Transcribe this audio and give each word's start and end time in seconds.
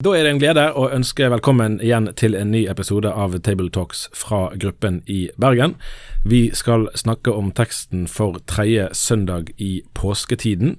Da 0.00 0.14
er 0.16 0.24
det 0.24 0.30
en 0.32 0.38
glede 0.40 0.62
å 0.80 0.86
ønske 0.96 1.26
velkommen 1.28 1.74
igjen 1.84 2.06
til 2.16 2.32
en 2.32 2.48
ny 2.54 2.62
episode 2.72 3.10
av 3.12 3.34
Table 3.44 3.68
Talks 3.68 4.06
fra 4.16 4.46
gruppen 4.56 5.02
i 5.04 5.26
Bergen. 5.36 5.74
Vi 6.24 6.46
skal 6.56 6.86
snakke 6.96 7.34
om 7.36 7.50
teksten 7.52 8.06
for 8.08 8.38
tredje 8.48 8.86
søndag 8.96 9.50
i 9.60 9.82
påsketiden. 9.92 10.78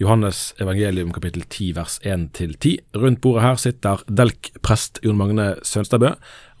Johannes 0.00 0.54
evangelium 0.56 1.12
kapittel 1.12 1.44
10 1.44 1.74
vers 1.76 1.98
1-10. 2.00 2.78
Rundt 2.96 3.20
bordet 3.20 3.42
her 3.44 3.60
sitter 3.60 4.06
Delk-prest 4.08 5.02
Jon 5.04 5.20
Magne 5.20 5.50
Sønstebø, 5.68 6.14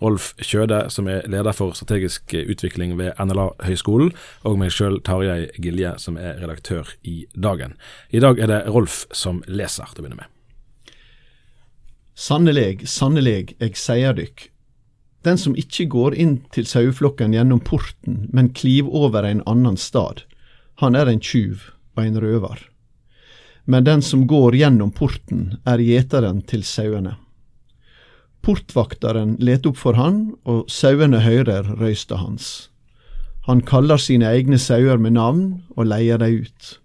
Rolf 0.04 0.34
Kjøde, 0.36 0.82
som 0.92 1.08
er 1.08 1.24
leder 1.32 1.56
for 1.56 1.72
strategisk 1.72 2.36
utvikling 2.42 2.92
ved 3.00 3.16
NLA-høgskolen, 3.24 4.12
og 4.44 4.60
meg 4.60 4.76
sjøl, 4.76 5.00
Tarjei 5.00 5.48
Gilje, 5.56 5.96
som 5.96 6.20
er 6.20 6.36
redaktør 6.44 6.92
i 7.08 7.22
Dagen. 7.32 7.72
I 8.12 8.20
dag 8.20 8.36
er 8.36 8.52
det 8.52 8.62
Rolf 8.68 9.06
som 9.16 9.40
leser, 9.48 9.88
til 9.96 10.04
å 10.04 10.10
begynne 10.10 10.20
med. 10.26 10.41
Sannelig, 12.14 12.88
sannelig, 12.88 13.54
eg 13.62 13.76
seier 13.80 14.12
dykk, 14.12 14.50
den 15.24 15.38
som 15.38 15.54
ikkje 15.56 15.86
går 15.88 16.16
inn 16.18 16.34
til 16.52 16.66
saueflokken 16.66 17.32
gjennom 17.32 17.62
porten, 17.64 18.26
men 18.34 18.50
kliv 18.52 18.88
over 18.90 19.24
ein 19.24 19.42
annan 19.46 19.78
stad, 19.78 20.24
han 20.82 20.98
er 20.98 21.08
ein 21.08 21.22
tjuv 21.22 21.70
og 21.94 22.02
ein 22.02 22.18
røvar. 22.20 22.58
Men 23.64 23.86
den 23.86 24.02
som 24.02 24.26
går 24.26 24.58
gjennom 24.58 24.90
porten, 24.90 25.56
er 25.64 25.78
gjetaren 25.78 26.42
til 26.42 26.66
sauene. 26.66 27.14
Portvaktaren 28.42 29.36
let 29.38 29.68
opp 29.70 29.78
for 29.78 29.94
han, 29.94 30.34
og 30.42 30.66
sauene 30.68 31.22
høyrer 31.22 31.76
røysta 31.78 32.18
hans. 32.18 32.68
Han 33.46 33.62
kaller 33.62 34.02
sine 34.02 34.26
egne 34.26 34.58
sauer 34.58 34.98
med 34.98 35.14
navn 35.14 35.62
og 35.76 35.86
leier 35.86 36.18
dei 36.18 36.42
ut. 36.42 36.76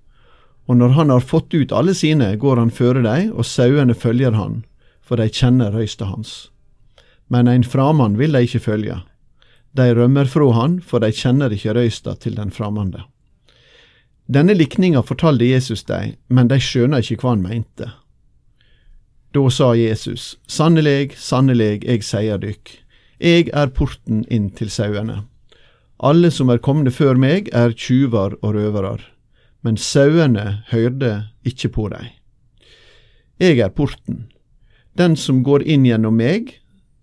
Og 0.70 0.78
når 0.78 0.94
han 0.94 1.10
har 1.10 1.26
fått 1.26 1.54
ut 1.58 1.73
alle 1.73 1.98
sine, 1.98 2.30
går 2.38 2.62
han 2.62 2.73
føre 2.73 3.02
dei, 3.02 3.28
og 3.34 3.46
sauene 3.46 3.98
følger 3.98 4.38
han 4.38 4.62
for 5.08 5.20
de 5.20 5.30
kjenner 5.32 5.72
røysta 5.72 6.10
hans. 6.12 6.50
Men 7.32 7.48
ein 7.48 7.64
framann 7.64 8.18
vil 8.20 8.36
de 8.36 8.44
ikke 8.44 8.64
følge. 8.68 9.02
De 9.78 9.94
rømmer 9.96 10.28
fra 10.28 10.52
han, 10.56 10.82
for 10.82 11.04
de 11.04 11.12
kjenner 11.16 11.54
ikke 11.54 11.76
røysta 11.78 12.16
til 12.20 12.36
den 12.36 12.52
framande. 12.52 13.06
Denne 14.28 14.58
likninga 14.58 15.04
fortalte 15.08 15.48
Jesus 15.48 15.86
dei, 15.88 16.18
men 16.28 16.50
de 16.52 16.60
skjønner 16.60 17.04
ikke 17.04 17.22
hva 17.22 17.36
han 17.36 17.46
mente. 17.46 17.88
Da 19.36 19.44
sa 19.52 19.74
Jesus, 19.76 20.36
Sannelig, 20.48 21.16
sannelig, 21.16 21.86
eg 21.88 22.04
sier 22.04 22.40
dykk, 22.42 22.72
eg 23.20 23.52
er 23.56 23.72
porten 23.72 24.26
inn 24.34 24.50
til 24.56 24.72
sauene. 24.74 25.22
Alle 25.98 26.32
som 26.32 26.52
er 26.52 26.62
komne 26.64 26.92
før 26.92 27.20
meg, 27.20 27.48
er 27.56 27.76
tjuvar 27.76 28.36
og 28.42 28.56
røverar, 28.58 29.02
men 29.64 29.80
sauene 29.80 30.64
høyrde 30.72 31.30
ikke 31.48 31.72
på 31.76 31.88
dei. 31.94 32.12
Eg 33.40 33.62
er 33.64 33.72
porten. 33.74 34.28
Den 34.98 35.16
som 35.20 35.44
går 35.45 35.64
inn 35.70 35.86
gjennom 35.86 36.17
meg, 36.17 36.56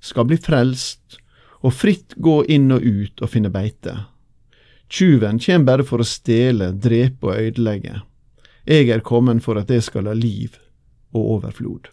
skal 0.02 0.26
bli 0.26 0.38
frelst, 0.40 1.20
og 1.64 1.72
fritt 1.72 2.16
gå 2.20 2.42
inn 2.50 2.72
og 2.74 2.82
ut 2.82 3.22
og 3.22 3.30
finne 3.30 3.52
beite. 3.54 3.94
Tjuven 4.90 5.38
kjem 5.40 5.64
bare 5.68 5.86
for 5.86 6.02
å 6.02 6.06
stjele, 6.06 6.72
drepe 6.74 7.30
og 7.30 7.38
ødelegge. 7.38 8.02
Jeg 8.68 8.90
er 8.90 9.04
kommen 9.04 9.40
for 9.44 9.60
at 9.60 9.70
det 9.70 9.80
skal 9.86 10.10
ha 10.10 10.16
liv 10.16 10.58
og 11.14 11.38
overflod. 11.38 11.88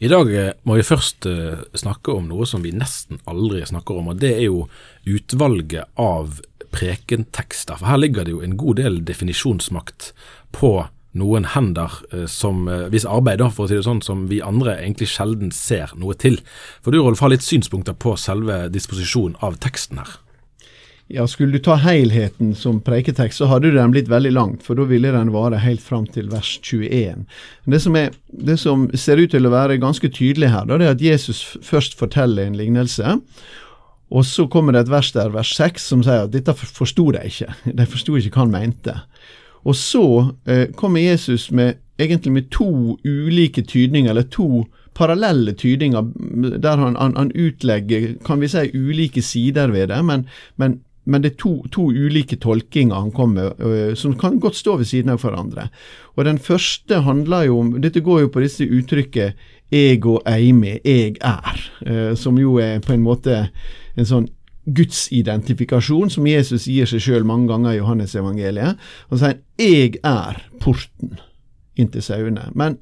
I 0.00 0.08
dag 0.08 0.30
eh, 0.32 0.52
må 0.64 0.78
vi 0.78 0.86
først 0.86 1.26
uh, 1.28 1.60
snakke 1.76 2.14
om 2.14 2.30
noe 2.30 2.46
som 2.48 2.62
vi 2.64 2.72
nesten 2.72 3.20
aldri 3.28 3.60
snakker 3.68 4.00
om, 4.00 4.12
og 4.12 4.22
det 4.22 4.30
er 4.38 4.46
jo 4.46 4.62
utvalget 5.04 5.90
av 6.00 6.40
prekentekster. 6.72 7.76
For 7.76 7.90
her 7.90 8.00
ligger 8.00 8.24
det 8.24 8.32
jo 8.32 8.40
en 8.44 8.56
god 8.60 8.80
del 8.80 9.02
definisjonsmakt 9.04 10.12
på 10.56 10.72
noen 11.16 11.48
hender 11.54 12.00
uh, 12.14 12.26
som 12.30 12.66
uh, 12.70 12.88
hvis 12.92 13.08
arbeid, 13.08 13.42
for 13.50 13.66
å 13.66 13.70
si 13.70 13.78
det 13.78 13.86
sånn, 13.86 14.02
som 14.04 14.26
vi 14.30 14.42
andre 14.44 14.78
egentlig 14.78 15.10
sjelden 15.12 15.52
ser 15.54 15.94
noe 15.98 16.16
til. 16.18 16.40
For 16.84 16.94
du 16.94 17.00
Rolf 17.02 17.22
har 17.24 17.32
litt 17.32 17.46
synspunkter 17.46 17.96
på 17.98 18.16
selve 18.20 18.66
disposisjonen 18.72 19.38
av 19.44 19.58
teksten 19.62 20.02
her. 20.02 20.18
Ja, 21.10 21.24
skulle 21.26 21.58
du 21.58 21.58
ta 21.58 21.74
helheten 21.74 22.52
som 22.54 22.76
preiketekst, 22.86 23.40
så 23.40 23.48
hadde 23.50 23.72
den 23.74 23.90
blitt 23.90 24.06
veldig 24.06 24.30
langt, 24.30 24.60
for 24.62 24.78
da 24.78 24.84
ville 24.86 25.10
den 25.10 25.32
vare 25.34 25.58
helt 25.58 25.82
fram 25.82 26.04
til 26.06 26.28
vers 26.30 26.52
21. 26.62 27.24
Det 27.66 27.80
som, 27.82 27.96
er, 27.98 28.12
det 28.30 28.60
som 28.62 28.84
ser 28.94 29.18
ut 29.18 29.32
til 29.34 29.48
å 29.48 29.50
være 29.50 29.80
ganske 29.82 30.06
tydelig 30.06 30.52
her, 30.52 30.68
da, 30.70 30.78
det 30.78 30.86
er 30.86 30.94
at 30.94 31.02
Jesus 31.02 31.40
først 31.66 31.98
forteller 31.98 32.46
en 32.46 32.54
lignelse. 32.54 33.16
Og 34.10 34.26
så 34.26 34.46
kommer 34.50 34.74
det 34.74 34.84
et 34.84 34.92
vers 34.92 35.10
der, 35.16 35.34
vers 35.34 35.50
6, 35.58 35.88
som 35.90 36.06
sier 36.06 36.28
at 36.28 36.34
dette 36.34 36.54
forsto 36.54 37.08
de 37.14 37.26
ikke. 37.26 37.58
De 37.80 37.90
forsto 37.90 38.14
ikke 38.14 38.36
hva 38.36 38.44
han 38.44 38.54
mente. 38.54 38.94
Og 39.64 39.76
så 39.76 40.04
eh, 40.46 40.68
kommer 40.76 41.00
Jesus 41.00 41.50
med 41.50 41.74
egentlig 42.00 42.32
med 42.32 42.50
to 42.50 42.98
ulike 43.04 43.62
tydninger, 43.62 44.10
eller 44.10 44.22
to 44.22 44.64
parallelle 44.94 45.52
tydninger, 45.52 46.02
der 46.62 46.76
han, 46.76 46.96
han, 46.96 47.16
han 47.16 47.32
utlegger 47.34 48.14
kan 48.24 48.40
vi 48.40 48.48
si, 48.48 48.70
ulike 48.74 49.22
sider 49.22 49.70
ved 49.70 49.88
det. 49.88 50.04
men, 50.04 50.28
men 50.56 50.80
men 51.04 51.22
det 51.22 51.30
er 51.30 51.36
to, 51.40 51.50
to, 51.72 51.88
ulike 51.90 52.36
tolkinger 52.36 52.94
han 52.94 53.10
kommer 53.10 53.54
med, 53.58 53.96
som 53.98 54.12
kan 54.18 54.36
godt 54.40 54.56
stå 54.56 54.76
ved 54.76 54.86
siden 54.86 55.10
av 55.10 55.22
hverandre. 55.22 55.68
Og 56.14 56.24
Den 56.24 56.38
første 56.38 57.00
handler 57.00 57.48
jo 57.48 57.58
om 57.58 57.72
Dette 57.82 58.00
går 58.04 58.20
jo 58.20 58.28
på 58.28 58.42
disse 58.44 58.64
uttrykket 58.68 59.32
'eg 59.72 60.06
og 60.06 60.22
eimi', 60.26 60.78
'jeg 60.84 61.16
er', 61.20 62.14
som 62.14 62.38
jo 62.38 62.56
er 62.56 62.78
på 62.78 62.92
en 62.92 63.02
måte 63.02 63.48
en 63.96 64.06
sånn 64.06 64.28
gudsidentifikasjon 64.66 66.10
som 66.10 66.26
Jesus 66.28 66.68
gir 66.68 66.88
seg 66.88 67.02
sjøl 67.04 67.26
mange 67.26 67.48
ganger 67.50 67.74
i 67.74 67.80
Johannes 67.80 68.14
evangeliet. 68.14 68.78
Han 69.10 69.18
sier 69.18 69.40
'Jeg 69.58 70.00
er 70.04 70.42
porten' 70.60 71.18
inn 71.76 71.88
til 71.88 72.02
sauene. 72.02 72.50
Men 72.54 72.78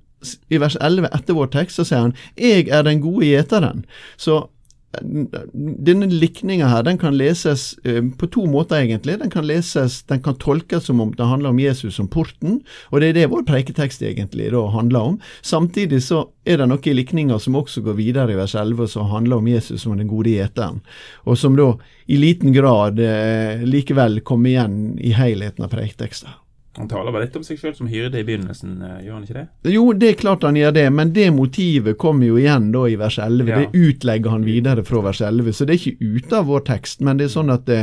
i 0.50 0.59
vers 0.59 0.77
11 0.81 1.09
etter 1.15 1.34
vår 1.34 1.47
tekst 1.47 1.77
så 1.77 1.84
sier 1.84 2.00
han 2.00 2.15
'Jeg 2.37 2.69
er 2.69 2.83
den 2.83 3.00
gode 3.00 3.27
gjeteren'. 3.27 3.84
Så 4.16 4.49
denne 4.88 6.06
likninga 6.09 6.66
her, 6.71 6.82
den 6.82 6.99
kan 6.99 7.16
leses 7.19 7.75
uh, 7.84 8.00
på 8.19 8.28
to 8.32 8.47
måter, 8.49 8.81
egentlig. 8.81 9.19
Den 9.21 9.31
kan 9.31 9.47
leses, 9.47 10.00
den 10.09 10.22
kan 10.25 10.38
tolkes 10.41 10.88
som 10.88 11.03
om 11.04 11.12
det 11.16 11.28
handler 11.28 11.53
om 11.53 11.60
Jesus 11.60 11.99
som 11.99 12.09
porten, 12.09 12.62
og 12.88 13.03
det 13.03 13.10
er 13.10 13.19
det 13.19 13.27
vår 13.32 13.44
preiketekst 13.48 14.03
egentlig 14.03 14.50
da 14.54 14.65
handler 14.72 15.12
om. 15.12 15.21
Samtidig 15.44 16.00
så 16.06 16.25
er 16.48 16.62
det 16.62 16.71
noe 16.71 16.82
i 16.88 16.97
likninga 16.97 17.38
som 17.43 17.59
også 17.60 17.84
går 17.84 17.98
videre 18.00 18.32
i 18.32 18.41
vers 18.41 18.56
11, 18.56 18.88
som 18.94 19.12
handler 19.12 19.43
om 19.43 19.53
Jesus 19.53 19.84
som 19.84 19.97
den 19.98 20.10
gode 20.10 20.32
gjeteren, 20.32 20.81
og 21.28 21.38
som 21.38 21.56
da 21.59 21.75
i 22.09 22.16
liten 22.16 22.56
grad 22.56 23.00
uh, 23.00 23.65
likevel 23.69 24.22
kommer 24.25 24.54
igjen 24.54 24.78
i 24.97 25.12
helheten 25.16 25.69
av 25.69 25.75
preiketeksten. 25.75 26.32
Han 26.78 26.89
taler 26.89 27.15
vel 27.15 27.25
litt 27.25 27.37
om 27.39 27.44
seg 27.47 27.59
sjøl 27.59 27.75
som 27.75 27.89
hyrde 27.91 28.21
i 28.21 28.25
begynnelsen, 28.27 28.77
eh, 28.87 28.99
gjør 29.06 29.16
han 29.16 29.25
ikke 29.27 29.37
det? 29.39 29.72
Jo, 29.75 29.84
det 29.99 30.11
er 30.12 30.19
klart 30.21 30.47
han 30.47 30.59
gjør 30.59 30.75
det, 30.77 30.84
men 30.94 31.11
det 31.16 31.27
motivet 31.34 31.99
kommer 31.99 32.28
jo 32.28 32.39
igjen 32.39 32.71
da 32.75 32.84
i 32.87 32.94
vers 33.00 33.19
11. 33.19 33.50
Ja. 33.50 33.59
Det 33.59 33.83
utlegger 33.89 34.34
han 34.37 34.47
videre 34.47 34.84
fra 34.87 35.03
vers 35.09 35.22
11, 35.25 35.53
så 35.59 35.66
det 35.66 35.75
er 35.75 35.81
ikke 35.83 36.15
ute 36.19 36.39
av 36.39 36.47
vår 36.50 36.65
tekst. 36.69 37.03
Men 37.05 37.19
det 37.19 37.27
er 37.27 37.34
sånn 37.34 37.50
at 37.55 37.66
det, 37.66 37.81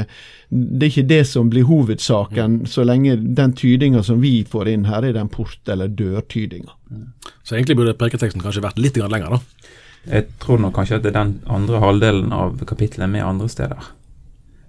det 0.49 0.87
er 0.87 0.93
ikke 0.93 1.09
det 1.11 1.21
som 1.27 1.51
blir 1.51 1.67
hovedsaken, 1.67 2.61
mm. 2.61 2.69
så 2.71 2.87
lenge 2.87 3.17
den 3.41 3.55
tydinga 3.59 4.05
som 4.07 4.23
vi 4.23 4.37
får 4.47 4.71
inn 4.71 4.87
her, 4.87 5.03
er 5.03 5.17
den 5.17 5.31
port- 5.33 5.71
eller 5.71 5.91
dørtydinga. 5.91 6.71
Mm. 6.91 7.09
Så 7.43 7.57
egentlig 7.57 7.79
burde 7.81 7.97
preketeksten 7.99 8.43
kanskje 8.43 8.63
vært 8.63 8.79
litt 8.79 8.97
lenger, 9.01 9.35
da? 9.35 9.71
Jeg 10.05 10.29
tror 10.39 10.61
nok 10.61 10.75
kanskje 10.77 10.99
at 10.99 11.05
det 11.05 11.11
er 11.11 11.19
den 11.23 11.37
andre 11.49 11.79
halvdelen 11.81 12.33
av 12.35 12.59
kapittelet 12.69 13.09
med 13.11 13.25
andre 13.25 13.49
steder. 13.49 13.91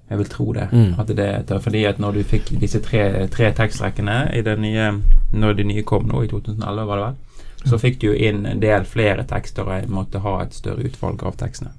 Jeg 0.09 0.19
vil 0.19 0.29
tro 0.31 0.53
det. 0.55 0.69
Mm. 0.73 0.93
At 1.03 1.09
det 1.19 1.29
er 1.51 1.63
fordi 1.63 1.85
at 1.89 1.99
når 1.99 2.19
du 2.19 2.27
fikk 2.27 2.53
disse 2.63 2.81
tre, 2.85 3.27
tre 3.33 3.51
tekstrekkene 3.57 4.19
i 4.37 4.43
det 4.47 4.55
nye, 4.63 4.93
når 5.35 5.57
de 5.59 5.67
nye 5.67 5.87
kom 5.87 6.07
nå 6.07 6.23
i 6.23 6.29
2011, 6.31 6.85
var 6.87 7.01
det 7.01 7.09
vel, 7.09 7.17
så 7.67 7.81
fikk 7.83 7.99
du 8.01 8.07
jo 8.11 8.15
inn 8.15 8.47
en 8.47 8.63
del 8.63 8.87
flere 8.87 9.27
tekster 9.27 9.67
og 9.67 9.91
måtte 9.91 10.23
ha 10.23 10.39
et 10.45 10.55
større 10.55 10.87
utvalg 10.87 11.25
av 11.27 11.39
tekstene. 11.41 11.75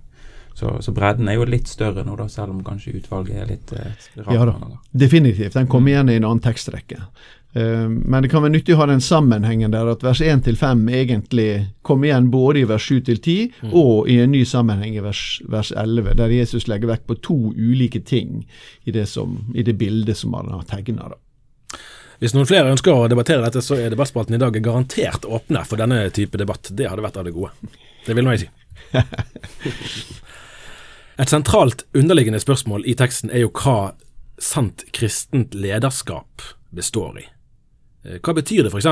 Så, 0.57 0.81
så, 0.81 0.91
bredden 0.91 1.27
er 1.29 1.35
jo 1.37 1.45
litt 1.45 1.69
større 1.69 2.01
nå, 2.01 2.15
da, 2.17 2.25
selv 2.33 2.55
om 2.55 2.63
kanskje 2.65 2.95
utvalget 2.97 3.43
er 3.43 3.49
litt 3.51 3.73
eh, 3.77 4.07
rart. 4.23 4.31
Ja 4.33 4.45
da, 4.49 4.55
definitivt. 4.89 5.53
Den 5.53 5.67
kommer 5.69 5.85
mm. 5.85 5.91
igjen 5.91 6.09
i 6.09 6.15
en 6.17 6.25
annen 6.25 6.41
tekstrekke. 6.41 6.97
Eh, 7.53 7.89
men 7.89 8.23
det 8.23 8.29
kan 8.29 8.43
være 8.43 8.53
nyttig 8.57 8.75
å 8.75 8.81
ha 8.81 8.87
den 8.89 9.03
sammenhengen 9.03 9.73
der 9.73 9.89
at 9.89 10.03
vers 10.05 10.21
1 10.21 10.49
5 10.59 10.89
egentlig 10.89 11.67
kommer 11.81 12.09
igjen 12.09 12.31
både 12.31 12.61
i 12.61 12.67
vers 12.69 12.89
7 12.89 13.01
10 13.01 13.37
mm. 13.61 13.71
og 13.71 14.09
i 14.09 14.19
en 14.21 14.31
ny 14.31 14.43
sammenheng 14.45 14.97
i 14.97 15.03
vers, 15.03 15.41
vers 15.47 15.71
11, 15.71 16.13
der 16.19 16.35
Jesus 16.35 16.67
legger 16.67 16.91
vekt 16.91 17.07
på 17.07 17.17
to 17.23 17.37
ulike 17.55 17.99
ting 17.99 18.43
i 18.83 18.91
det, 18.91 19.07
som, 19.07 19.39
i 19.55 19.63
det 19.63 19.77
bildet 19.79 20.17
som 20.17 20.35
han 20.37 20.51
har 20.51 20.67
tegna. 20.67 21.13
Hvis 22.19 22.33
noen 22.33 22.49
flere 22.49 22.71
ønsker 22.73 22.93
å 22.93 23.07
debattere 23.09 23.43
dette, 23.45 23.61
så 23.61 23.77
er 23.77 23.91
debattspalten 23.93 24.35
i 24.35 24.41
dag 24.41 24.55
garantert 24.57 25.25
åpne 25.25 25.61
for 25.69 25.77
denne 25.77 26.09
type 26.09 26.37
debatt. 26.37 26.71
Det 26.73 26.89
hadde 26.89 27.05
vært 27.05 27.19
av 27.21 27.27
det 27.27 27.35
gode. 27.35 27.51
Det 28.07 28.15
vil 28.17 28.25
nå 28.25 28.33
jeg 28.33 28.47
si. 28.47 28.49
Et 31.21 31.29
sentralt 31.29 31.85
underliggende 31.97 32.41
spørsmål 32.41 32.85
i 32.89 32.97
teksten 32.97 33.29
er 33.33 33.45
jo 33.45 33.53
hva 33.53 33.93
sant 34.41 34.83
kristent 34.93 35.53
lederskap 35.57 36.41
består 36.73 37.21
i. 37.21 37.25
Eh, 38.07 38.21
hva 38.23 38.35
betyr 38.37 38.65
det 38.65 38.73
f.eks. 38.73 38.87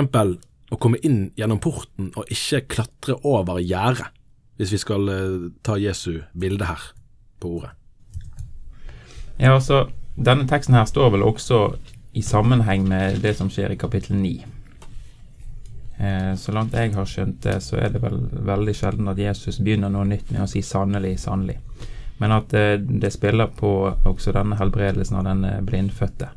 å 0.72 0.80
komme 0.82 1.00
inn 1.06 1.30
gjennom 1.40 1.62
porten 1.64 2.12
og 2.16 2.32
ikke 2.32 2.66
klatre 2.76 3.18
over 3.24 3.62
gjerdet, 3.64 4.12
hvis 4.60 4.76
vi 4.76 4.82
skal 4.82 5.12
eh, 5.12 5.50
ta 5.64 5.80
Jesu 5.80 6.26
bilde 6.34 6.68
her 6.68 6.90
på 7.40 7.58
ordet? 7.60 7.76
Ja, 9.38 9.56
altså, 9.56 9.88
Denne 10.16 10.46
teksten 10.48 10.78
her 10.78 10.86
står 10.88 11.10
vel 11.12 11.26
også 11.28 11.74
i 12.16 12.22
sammenheng 12.24 12.86
med 12.88 13.18
det 13.20 13.34
som 13.36 13.50
skjer 13.52 13.74
i 13.74 13.80
kapittel 13.80 14.16
9. 14.16 14.46
Eh, 15.98 16.36
så 16.40 16.54
langt 16.56 16.76
jeg 16.76 16.94
har 16.96 17.08
skjønt 17.08 17.42
det, 17.44 17.58
så 17.64 17.82
er 17.84 17.92
det 17.92 18.00
vel 18.04 18.22
veldig 18.48 18.76
sjelden 18.76 19.12
at 19.12 19.20
Jesus 19.20 19.60
begynner 19.60 19.92
noe 19.92 20.08
nytt 20.08 20.32
med 20.32 20.46
å 20.46 20.48
si 20.48 20.64
'sannelig, 20.64 21.18
sannelig'. 21.20 21.60
Men 22.24 22.32
at 22.32 22.54
eh, 22.54 22.78
det 22.80 23.12
spiller 23.12 23.52
på 23.52 23.92
også 24.08 24.32
denne 24.32 24.56
helbredelsen 24.56 25.20
av 25.20 25.28
denne 25.28 25.60
blindfødte. 25.68 26.32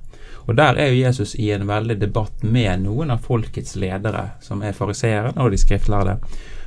Og 0.48 0.56
Der 0.56 0.78
er 0.80 0.88
jo 0.88 1.02
Jesus 1.02 1.34
i 1.34 1.50
en 1.52 1.66
veldig 1.68 1.98
debatt 2.00 2.42
med 2.42 2.86
noen 2.86 3.10
av 3.12 3.20
folkets 3.20 3.76
ledere, 3.76 4.30
som 4.40 4.62
er 4.64 4.72
fariseerne 4.72 5.36
og 5.44 5.52
de 5.52 5.58
skriftlærde. 5.60 6.16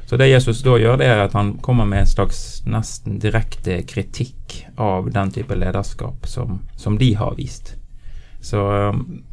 Så 0.06 0.18
det 0.19 0.28
Jesus 0.30 0.62
da 0.62 0.75
gjør, 0.78 1.00
det 1.00 1.07
er 1.07 1.24
at 1.24 1.33
han 1.33 1.56
kommer 1.66 1.88
med 1.89 2.04
en 2.04 2.12
slags 2.12 2.62
nesten 2.69 3.18
direkte 3.24 3.80
kritikk 3.88 4.60
av 4.78 5.10
den 5.16 5.31
type 5.33 5.56
lederskap 5.56 6.28
som, 6.30 6.60
som 6.78 6.98
de 7.01 7.13
har 7.18 7.38
vist. 7.39 7.74
Så 8.42 8.62
um, 8.92 9.24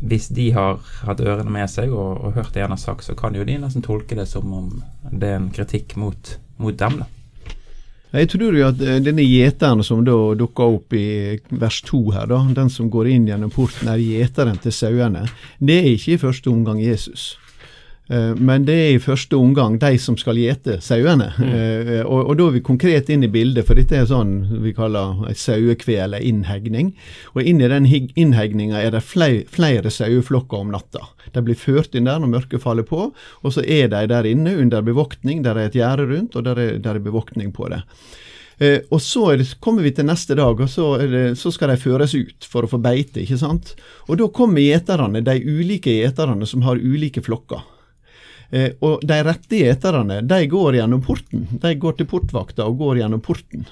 hvis 0.00 0.30
de 0.32 0.50
har 0.54 0.80
hatt 1.04 1.20
ørene 1.20 1.52
med 1.52 1.68
seg 1.70 1.92
og, 1.92 2.24
og 2.24 2.38
hørt 2.38 2.54
det 2.54 2.64
han 2.64 2.72
har 2.72 2.80
sagt, 2.80 3.04
så 3.04 3.16
kan 3.18 3.36
jo 3.36 3.44
de 3.44 3.58
nesten 3.60 3.84
tolke 3.84 4.16
det 4.16 4.28
som 4.30 4.48
om 4.54 4.70
det 5.10 5.28
er 5.28 5.42
en 5.42 5.50
kritikk 5.52 5.96
mot, 6.00 6.36
mot 6.62 6.78
dem. 6.78 7.02
da. 7.02 7.10
Jeg 8.14 8.28
tror 8.30 8.54
jo 8.54 8.66
at 8.68 8.82
eh, 8.82 9.00
denne 9.02 9.24
gjeteren 9.26 9.82
som 9.82 10.04
da 10.06 10.14
dukker 10.38 10.76
opp 10.76 10.94
i 10.94 11.34
vers 11.50 11.80
to 11.82 12.04
her, 12.14 12.28
da, 12.30 12.44
den 12.54 12.70
som 12.70 12.90
går 12.92 13.10
inn 13.10 13.26
gjennom 13.26 13.50
porten, 13.50 13.90
er 13.90 13.98
gjeteren 13.98 14.60
til 14.62 14.74
sauene. 14.74 15.24
Det 15.58 15.80
er 15.80 15.88
ikke 15.96 16.14
i 16.14 16.20
første 16.22 16.52
omgang 16.52 16.78
Jesus. 16.82 17.32
Eh, 18.08 18.34
men 18.36 18.66
det 18.68 18.74
er 18.76 18.90
i 18.94 19.00
første 19.00 19.36
omgang 19.40 19.78
de 19.80 19.96
som 20.00 20.16
skal 20.20 20.38
gjete 20.40 20.80
sauene. 20.84 21.32
Mm. 21.38 21.52
Eh, 21.64 22.00
og, 22.02 22.30
og, 22.30 22.34
da 22.38 22.46
er 22.48 22.54
vi 22.56 22.60
konkret 22.64 23.08
inn 23.12 23.24
i 23.26 23.30
bildet, 23.30 23.66
for 23.66 23.78
dette 23.78 23.96
er 23.96 24.06
sånn 24.08 24.60
vi 24.64 24.72
kaller 24.76 25.24
ei 25.28 25.34
sauekve 25.38 25.96
eller 26.04 26.24
innhegning. 26.24 26.92
Og 27.34 27.44
inni 27.44 27.68
den 27.70 27.86
innhegninga 27.88 28.80
er 28.80 28.94
det 28.94 29.02
flere, 29.06 29.44
flere 29.50 29.92
saueflokker 29.92 30.64
om 30.64 30.72
natta. 30.74 31.02
De 31.34 31.42
blir 31.44 31.58
ført 31.58 31.96
inn 31.96 32.08
der 32.08 32.20
når 32.20 32.32
mørket 32.32 32.64
faller 32.64 32.86
på, 32.88 33.08
og 33.14 33.54
så 33.54 33.64
er 33.64 33.90
de 33.92 34.04
der 34.10 34.28
inne 34.28 34.56
under 34.60 34.84
bevoktning. 34.84 35.42
Der 35.44 35.60
er 35.60 35.70
et 35.70 35.78
gjerde 35.78 36.08
rundt, 36.10 36.36
og 36.36 36.46
der 36.48 36.60
er, 36.60 36.78
der 36.82 36.98
er 36.98 37.04
bevoktning 37.04 37.52
på 37.54 37.70
det. 37.72 37.82
Eh, 38.58 38.80
og 38.94 39.02
så 39.02 39.32
det, 39.38 39.48
kommer 39.62 39.84
vi 39.86 39.94
til 39.94 40.06
neste 40.08 40.36
dag, 40.38 40.60
og 40.60 40.70
så, 40.70 40.94
det, 41.00 41.26
så, 41.40 41.52
skal 41.54 41.72
de 41.72 41.80
føres 41.80 42.14
ut 42.14 42.48
for 42.48 42.66
å 42.66 42.70
få 42.70 42.80
beite. 42.82 43.22
ikke 43.22 43.40
sant? 43.40 43.74
Og 44.08 44.18
da 44.20 44.28
kommer 44.32 44.64
gjeterne, 44.64 45.24
de 45.24 45.38
ulike 45.42 45.98
gjeterne 46.00 46.48
som 46.48 46.66
har 46.66 46.80
ulike 46.80 47.24
flokker. 47.24 47.64
Eh, 48.54 48.70
og 48.86 49.02
de 49.02 49.22
rette 49.26 49.62
gjeterne 49.64 50.20
de 50.22 50.42
går 50.50 50.78
gjennom 50.78 51.02
porten. 51.02 51.48
De 51.62 51.74
går 51.74 51.98
til 51.98 52.10
portvakta 52.10 52.68
og 52.68 52.78
går 52.82 53.02
gjennom 53.02 53.22
porten. 53.24 53.66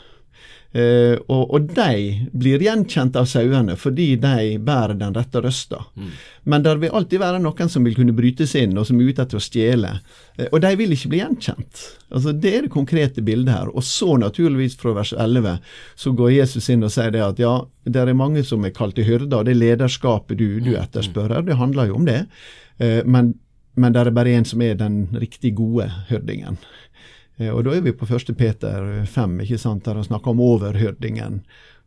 Eh, 0.73 1.19
og, 1.29 1.51
og, 1.53 1.67
de 1.77 2.29
blir 2.33 2.63
gjenkjent 2.65 3.17
av 3.21 3.27
sauene 3.29 3.75
fordi 3.77 4.15
de 4.17 4.55
bærer 4.57 4.97
den 4.97 5.13
rette 5.13 5.43
røsta. 5.45 5.83
Mm. 5.93 6.15
Men 6.49 6.65
det 6.65 6.73
vil 6.81 6.97
alltid 6.97 7.21
være 7.21 7.43
noen 7.45 7.69
som 7.69 7.85
vil 7.85 7.99
kunne 7.99 8.15
bryte 8.17 8.47
seg 8.49 8.71
inn, 8.71 8.79
og 8.81 8.89
som 8.89 8.97
er 8.97 9.13
ute 9.13 9.27
etter 9.27 9.39
å 9.39 9.45
stjele. 9.45 9.93
Eh, 10.39 10.49
og 10.49 10.63
de 10.65 10.73
vil 10.81 10.97
ikke 10.97 11.13
bli 11.13 11.21
gjenkjent. 11.21 11.85
Altså 12.09 12.33
Det 12.33 12.55
er 12.57 12.67
det 12.67 12.73
konkrete 12.73 13.23
bildet 13.23 13.53
her. 13.53 13.71
Og 13.77 13.85
så, 13.85 14.17
naturligvis, 14.17 14.79
fra 14.81 14.97
vers 14.97 15.13
11, 15.13 15.61
så 15.95 16.15
går 16.17 16.35
Jesus 16.39 16.73
inn 16.73 16.89
og 16.89 16.95
sier 16.97 17.13
det 17.13 17.23
at 17.27 17.43
ja, 17.43 17.55
det 17.85 18.03
er 18.03 18.17
mange 18.17 18.43
som 18.49 18.65
er 18.65 18.75
kalt 18.75 18.97
til 18.97 19.07
hyrder, 19.11 19.43
og 19.43 19.47
det 19.51 19.59
lederskapet 19.61 20.41
du, 20.41 20.49
du 20.59 20.73
mm. 20.73 20.81
etterspør 20.87 21.39
det 21.45 21.61
handler 21.61 21.93
jo 21.93 22.01
om 22.01 22.09
det. 22.09 22.23
Eh, 22.81 23.03
men 23.05 23.35
men 23.75 23.93
det 23.93 24.01
er 24.01 24.15
bare 24.15 24.35
én 24.37 24.45
som 24.49 24.63
er 24.63 24.75
den 24.81 25.07
riktig 25.17 25.55
gode 25.57 25.89
hørdingen. 26.11 26.59
Eh, 27.39 27.51
og 27.51 27.65
da 27.65 27.77
er 27.77 27.85
vi 27.87 27.95
på 27.97 28.09
1. 28.09 28.35
Peter 28.39 29.05
5, 29.09 29.41
ikke 29.47 29.61
sant, 29.61 29.85
der 29.87 30.01
han 30.01 30.09
snakker 30.09 30.35
om 30.35 30.43
overhørdingen. 30.45 31.43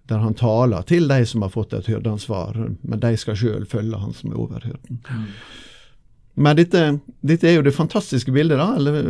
Der 0.10 0.22
han 0.22 0.38
taler 0.38 0.86
til 0.86 1.08
de 1.10 1.26
som 1.26 1.42
har 1.42 1.54
fått 1.54 1.74
et 1.74 1.88
hyrdeansvar, 1.90 2.58
men 2.82 3.00
de 3.02 3.16
skal 3.18 3.38
sjøl 3.38 3.66
følge 3.70 4.02
han 4.02 4.14
som 4.14 4.34
er 4.34 4.42
overhyrden. 4.42 5.02
Mm. 5.10 5.30
Men 6.36 6.58
dette, 6.60 6.82
dette, 7.24 7.48
er 7.48 7.56
jo 7.56 7.64
det 7.64 7.72
fantastiske 7.72 8.32
bildet. 8.36 8.60
da, 8.60 8.76
eller 8.76 9.06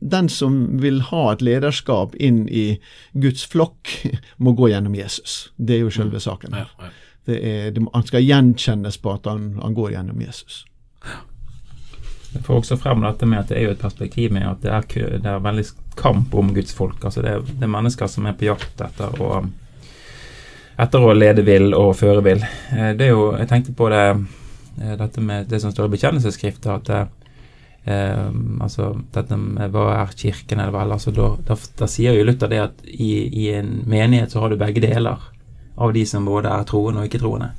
Den 0.00 0.28
som 0.28 0.80
vil 0.82 1.00
ha 1.06 1.32
et 1.32 1.44
lederskap 1.44 2.16
inn 2.18 2.48
i 2.48 2.80
Guds 3.12 3.46
flokk, 3.46 3.92
må 4.42 4.52
gå 4.58 4.72
gjennom 4.72 4.96
Jesus. 4.98 5.52
Det 5.56 5.78
er 5.78 5.86
jo 5.86 5.94
selve 5.94 6.18
mm. 6.18 6.24
saken. 6.26 6.58
her. 6.58 6.72
Det 7.28 7.38
er, 7.44 7.70
det, 7.76 7.84
han 7.92 8.06
skal 8.08 8.24
gjenkjennes 8.24 8.98
på 9.04 9.12
at 9.12 9.28
han, 9.28 9.52
han 9.62 9.76
går 9.76 9.94
gjennom 9.94 10.20
Jesus. 10.24 10.64
Det 12.32 12.42
får 12.44 12.60
også 12.60 12.76
frem 12.76 13.00
dette 13.04 13.26
med 13.26 13.40
at 13.40 13.48
det 13.48 13.56
er 13.56 13.68
jo 13.68 13.74
et 13.74 13.80
perspektiv 13.80 14.32
med 14.36 14.44
at 14.44 14.60
det 14.64 14.72
er, 14.72 15.18
det 15.22 15.30
er 15.30 15.44
veldig 15.44 15.64
kamp 15.96 16.34
om 16.36 16.52
Guds 16.54 16.74
folk. 16.76 17.04
altså 17.04 17.22
det 17.22 17.38
det 17.48 17.64
er, 17.64 17.72
mennesker 17.72 18.06
som 18.06 18.26
er 18.26 18.36
på 18.36 18.50
jakt 18.50 18.80
etter 18.84 19.22
å, 19.24 19.42
etter 20.78 21.04
å 21.04 21.14
lede 21.16 21.42
vill 21.46 21.72
og 21.74 21.96
føre 21.96 22.24
vill. 22.24 22.44
Eh, 22.76 22.92
det 22.98 23.08
er 23.08 23.14
jo, 23.14 23.32
Jeg 23.38 23.48
tenkte 23.48 23.72
på 23.72 23.88
det 23.88 24.04
eh, 24.10 24.96
dette 25.00 25.20
med 25.20 25.48
det 25.48 25.60
som 25.60 25.72
står 25.72 25.88
i 25.88 25.94
bekjennelsesskriftet, 25.96 26.68
at 26.68 26.84
det, 26.92 27.00
eh, 27.92 28.28
altså 28.60 28.92
dette 29.14 29.36
med 29.36 29.72
hva 29.72 29.88
er 29.96 30.12
kirken, 30.12 30.60
eller 30.60 30.76
vel, 30.76 30.92
altså 30.92 31.14
da, 31.16 31.32
da, 31.48 31.56
da, 31.80 31.88
sier 31.88 32.12
jo 32.12 32.28
Luther 32.28 32.52
det 32.52 32.60
at 32.60 32.84
i, 32.84 33.12
i, 33.24 33.48
en 33.56 33.82
menighet 33.86 34.32
så 34.32 34.44
har 34.44 34.52
du 34.52 34.60
begge 34.60 34.84
deler 34.84 35.30
av 35.78 35.92
de 35.94 36.04
som 36.06 36.26
både 36.26 36.52
er 36.52 36.68
troende 36.68 37.00
og 37.00 37.08
ikke-troende. 37.08 37.54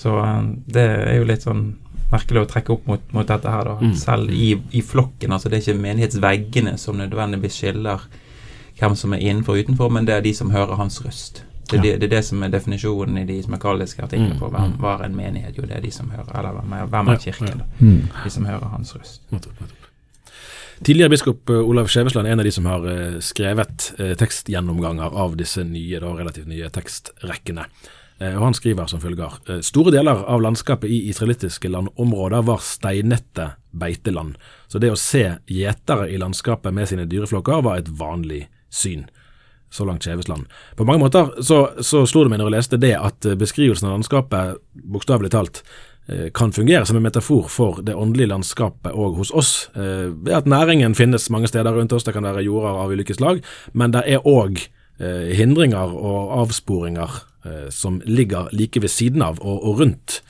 Så 0.00 0.16
eh, 0.24 0.46
det 0.72 0.86
er 0.86 1.18
jo 1.20 1.28
litt 1.28 1.44
sånn 1.44 1.66
merkelig 2.12 2.44
å 2.44 2.48
trekke 2.50 2.72
opp 2.74 2.86
mot, 2.86 3.02
mot 3.14 3.26
dette 3.26 3.50
her, 3.50 3.68
da. 3.68 3.76
Mm. 3.80 3.96
Selv 3.98 4.30
i, 4.30 4.52
i, 4.70 4.82
flokken. 4.82 5.32
altså 5.32 5.50
Det 5.50 5.58
er 5.58 5.64
ikke 5.64 5.82
menighetsveggene 5.82 6.76
som 6.78 6.98
nødvendigvis 7.00 7.58
skiller 7.60 8.06
hvem 8.78 8.96
som 8.98 9.14
er 9.16 9.24
innenfor 9.24 9.56
og 9.56 9.66
utenfor, 9.66 9.92
men 9.92 10.06
det 10.08 10.14
er 10.14 10.24
de 10.24 10.34
som 10.36 10.52
hører 10.52 10.76
hans 10.76 11.00
røst. 11.04 11.42
Det, 11.70 11.76
ja. 11.76 11.82
det, 11.82 11.94
det, 12.00 12.06
er 12.06 12.18
det 12.18 12.24
som 12.28 12.42
er 12.46 12.52
definisjonen 12.52 13.18
i 13.18 13.24
de 13.26 13.40
smakaliske 13.42 14.04
artiklene 14.04 14.36
mm. 14.36 14.42
på 14.42 14.50
hvem 14.52 14.76
mm. 14.76 14.76
var 14.84 15.02
en 15.02 15.16
menighet. 15.16 15.56
Jo, 15.58 15.66
det 15.66 15.80
er 15.80 15.82
de 15.82 15.90
som 15.90 16.12
hører 16.12 16.30
Eller 16.38 16.86
hvem 16.92 17.10
er 17.10 17.18
kirken? 17.24 17.64
da, 17.64 17.66
mm. 17.80 17.98
De 18.22 18.30
som 18.30 18.46
hører 18.46 18.70
hans 18.76 18.94
røst. 18.94 19.26
Tidligere 20.84 21.10
biskop 21.10 21.50
eh, 21.50 21.68
Olav 21.70 21.88
Skjevesland 21.88 22.28
er 22.28 22.36
en 22.36 22.42
av 22.42 22.46
de 22.46 22.52
som 22.52 22.66
har 22.68 22.86
eh, 22.90 23.18
skrevet 23.24 23.90
eh, 23.98 24.12
tekstgjennomganger 24.20 25.14
av 25.24 25.36
disse 25.40 25.64
nye, 25.64 26.00
da, 26.02 26.12
relativt 26.18 26.50
nye 26.50 26.68
tekstrekkene. 26.72 27.64
Eh, 28.18 28.36
og 28.36 28.44
Han 28.44 28.54
skriver 28.54 28.88
som 28.88 29.00
følger 29.00 29.38
eh, 29.48 29.60
Store 29.64 29.92
deler 29.92 30.24
av 30.24 30.42
landskapet 30.42 30.90
i 30.90 31.02
israelittiske 31.10 31.68
landområder 31.68 32.44
var 32.46 32.64
steinete 32.64 33.50
beiteland, 33.76 34.38
så 34.72 34.80
det 34.80 34.88
å 34.88 34.96
se 34.96 35.24
gjetere 35.52 36.08
i 36.08 36.16
landskapet 36.16 36.72
med 36.72 36.88
sine 36.88 37.04
dyreflokker 37.04 37.60
var 37.66 37.76
et 37.76 37.90
vanlig 37.92 38.46
syn. 38.72 39.04
Så 39.68 39.84
langt 39.84 40.06
Skjevesland. 40.06 40.46
På 40.78 40.86
mange 40.88 41.02
måter 41.02 41.42
så, 41.44 41.58
så 41.84 42.06
slo 42.08 42.22
det 42.24 42.32
meg 42.32 42.40
når 42.40 42.48
jeg 42.48 42.54
leste 42.54 42.78
det, 42.80 42.94
at 42.96 43.28
beskrivelsen 43.36 43.90
av 43.90 43.98
landskapet 43.98 44.62
bokstavelig 44.94 45.32
talt 45.34 45.60
eh, 46.08 46.30
kan 46.32 46.54
fungere 46.56 46.86
som 46.88 46.96
en 46.96 47.04
metafor 47.04 47.50
for 47.52 47.82
det 47.84 47.98
åndelige 47.98 48.30
landskapet 48.32 48.96
òg 48.96 49.20
hos 49.20 49.34
oss. 49.36 49.52
Ved 49.76 50.32
at 50.32 50.48
næringen 50.48 50.96
finnes 50.96 51.28
mange 51.34 51.52
steder 51.52 51.76
rundt 51.76 51.92
oss, 51.92 52.06
det 52.06 52.16
kan 52.16 52.24
være 52.24 52.46
jorder 52.46 52.80
av 52.80 52.96
ulike 52.96 53.18
slag, 53.18 53.44
men 53.74 53.92
det 53.92 54.06
er 54.08 54.24
òg 54.24 54.62
hindringer 54.96 55.90
og 55.92 56.30
avsporinger 56.40 57.18
Eh, 57.35 57.35
som 57.70 58.00
ligger 58.04 58.50
like 58.52 58.80
ved 58.82 58.92
siden 58.92 59.22
av 59.22 59.40
og, 59.40 59.62
og 59.62 59.80
rundt 59.80 60.20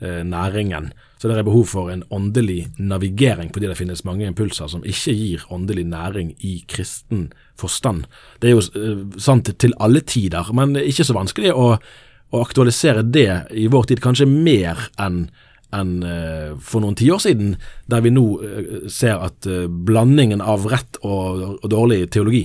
eh, 0.00 0.22
næringen. 0.24 0.92
Så 1.18 1.28
det 1.28 1.38
er 1.38 1.46
behov 1.46 1.64
for 1.70 1.90
en 1.90 2.04
åndelig 2.12 2.68
navigering, 2.78 3.50
fordi 3.52 3.70
det 3.70 3.78
finnes 3.78 4.04
mange 4.04 4.26
impulser 4.28 4.68
som 4.68 4.84
ikke 4.84 5.14
gir 5.16 5.46
åndelig 5.52 5.86
næring 5.88 6.34
i 6.44 6.58
kristen 6.68 7.30
forstand. 7.58 8.04
Det 8.40 8.50
er 8.50 8.56
jo 8.56 8.64
eh, 8.76 9.02
sant 9.18 9.50
til 9.58 9.76
alle 9.80 10.04
tider, 10.04 10.52
men 10.52 10.76
ikke 10.76 11.06
så 11.06 11.16
vanskelig 11.16 11.54
å, 11.54 11.72
å 12.32 12.44
aktualisere 12.44 13.02
det 13.02 13.30
i 13.56 13.68
vår 13.72 13.92
tid, 13.92 14.04
kanskje 14.04 14.28
mer 14.30 14.88
enn 15.00 15.28
enn 15.74 15.96
for 16.62 16.80
noen 16.80 16.94
tiår 16.96 17.18
siden, 17.20 17.48
der 17.90 18.00
vi 18.00 18.12
nå 18.14 18.22
ser 18.88 19.18
at 19.26 19.48
blandingen 19.68 20.40
av 20.40 20.62
rett 20.70 20.96
og 21.04 21.58
dårlig 21.68 22.06
teologi 22.14 22.44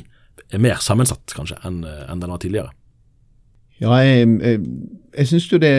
er 0.49 0.59
mer 0.59 0.81
sammensatt 0.83 1.31
kanskje 1.37 1.59
enn 1.63 1.83
den 1.85 2.25
var 2.33 2.41
tidligere. 2.41 2.73
Ja, 3.81 3.95
jeg, 3.97 4.27
jeg, 4.41 4.59
jeg 5.17 5.27
syns 5.27 5.47
jo 5.49 5.57
det 5.61 5.73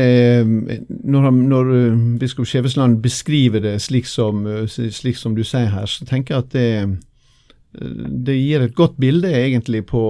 Når, 0.88 1.30
når 1.30 1.73
eh, 1.76 2.02
biskop 2.21 2.49
Skjevesland 2.49 2.99
beskriver 3.02 3.62
det 3.62 3.76
slik 3.82 4.06
som, 4.11 4.47
eh, 4.47 4.66
slik 4.68 5.16
som, 5.16 5.37
du 5.37 5.44
sier 5.47 5.71
her, 5.71 5.87
så 5.87 6.06
tenker 6.09 6.35
jeg 6.35 6.44
at 6.44 6.52
det, 6.52 6.68
eh, 6.82 8.02
det 8.26 8.37
gir 8.37 8.66
et 8.66 8.75
godt 8.75 8.99
bilde 9.00 9.30
egentlig 9.30 9.87
på, 9.87 10.02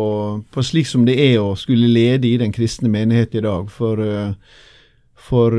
på, 0.51 0.63
slik 0.67 0.89
som 0.89 1.05
det 1.07 1.19
er 1.21 1.39
å 1.43 1.55
skulle 1.55 1.91
lede 1.93 2.27
i 2.31 2.39
den 2.41 2.53
kristne 2.53 2.91
menighet 2.91 3.37
i 3.39 3.45
dag. 3.45 3.69
For, 3.71 4.03
for 5.15 5.59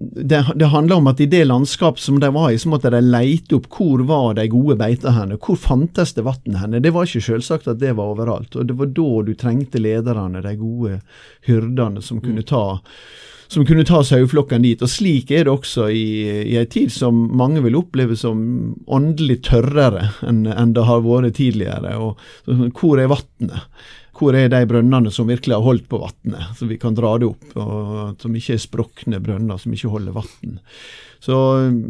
det, 0.00 0.46
det 0.56 0.64
handler 0.72 0.96
om 0.96 1.06
at 1.10 1.20
i 1.20 1.26
det 1.28 1.42
landskapet 1.44 2.00
som 2.00 2.20
de 2.20 2.30
var 2.32 2.50
i, 2.50 2.58
så 2.58 2.70
måtte 2.72 2.90
de 2.92 3.02
leite 3.04 3.58
opp 3.58 3.66
hvor 3.76 4.00
var 4.08 4.38
de 4.38 4.46
gode 4.48 4.78
beitene 4.80 5.36
hvor 5.36 5.58
fantes 5.60 6.14
det 6.16 6.24
vann 6.24 6.56
henne. 6.56 6.80
Det 6.80 6.94
var 6.96 7.04
ikke 7.04 7.26
selvsagt 7.26 7.68
at 7.68 7.82
det 7.82 7.92
var 7.98 8.14
overalt. 8.14 8.56
og 8.56 8.66
Det 8.66 8.78
var 8.78 8.94
da 8.96 9.10
du 9.26 9.34
trengte 9.36 9.82
lederne, 9.82 10.40
de 10.40 10.54
gode 10.56 11.02
hyrdene, 11.48 12.00
som 12.02 12.22
kunne 12.24 12.46
ta 12.48 12.80
som 13.50 13.66
kunne 13.66 13.82
ta 13.82 13.98
saueflokkene 14.06 14.62
dit. 14.62 14.82
Og 14.82 14.90
slik 14.90 15.32
er 15.34 15.48
det 15.48 15.52
også 15.52 15.88
i, 15.90 16.04
i 16.52 16.56
ei 16.60 16.66
tid 16.70 16.92
som 16.94 17.16
mange 17.36 17.58
vil 17.64 17.74
oppleve 17.80 18.14
som 18.16 18.38
åndelig 18.86 19.40
tørrere 19.48 20.06
enn, 20.22 20.44
en 20.46 20.74
det 20.76 20.84
har 20.86 21.02
vært 21.02 21.34
tidligere. 21.40 21.96
Og, 21.98 22.20
hvor 22.78 23.02
er 23.02 23.10
vannet? 23.10 23.66
Hvor 24.20 24.36
er 24.36 24.50
de 24.52 24.58
brønnene 24.68 25.08
som 25.14 25.30
virkelig 25.30 25.56
har 25.56 25.64
holdt 25.64 25.86
på 25.88 26.02
vannet, 26.02 26.50
så 26.58 26.66
vi 26.68 26.76
kan 26.80 26.96
dra 26.96 27.14
det 27.20 27.30
opp, 27.30 27.54
og 27.56 28.20
som 28.20 28.34
ikke 28.36 28.52
er 28.58 28.60
sprukne 28.60 29.20
brønner, 29.24 29.56
som 29.60 29.72
ikke 29.72 29.92
holder 29.92 30.18
vann. 30.18 30.58
Så, 31.20 31.36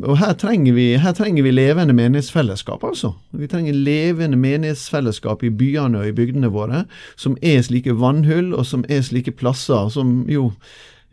og 0.02 0.16
her 0.18 0.32
trenger, 0.38 0.74
vi, 0.74 0.86
her 0.98 1.14
trenger 1.14 1.46
vi 1.46 1.52
levende 1.54 1.94
menighetsfellesskap, 1.94 2.82
altså. 2.86 3.12
Vi 3.30 3.46
trenger 3.50 3.74
levende 3.78 4.38
menighetsfellesskap 4.38 5.44
i 5.46 5.52
byene 5.54 6.02
og 6.02 6.08
i 6.08 6.14
bygdene 6.14 6.50
våre, 6.50 6.84
som 7.18 7.36
er 7.42 7.62
slike 7.66 7.94
vannhull, 7.98 8.52
og 8.54 8.66
som 8.66 8.82
er 8.90 9.04
slike 9.06 9.36
plasser 9.38 9.90
som 9.94 10.24
jo 10.30 10.48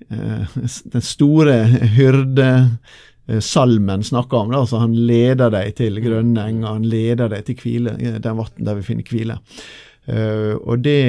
eh, 0.09 0.57
den 0.93 1.05
store 1.05 1.59
hyrde 1.97 2.49
eh, 3.29 3.41
snakker 3.41 4.37
om. 4.37 4.53
Det. 4.53 4.63
Altså 4.63 4.81
han 4.81 4.97
leder 4.97 5.53
deg 5.53 5.77
til 5.77 6.01
grønne 6.01 6.49
enger, 6.49 6.79
han 6.79 6.89
leder 6.89 7.33
deg 7.33 7.45
til 7.45 7.61
hvile, 7.61 7.97
den 8.17 8.41
vann 8.41 8.65
der 8.69 8.81
vi 8.81 8.89
finner 8.89 9.13
hvile. 9.13 9.37
Uh, 10.07 10.55
og 10.63 10.85
det, 10.85 11.01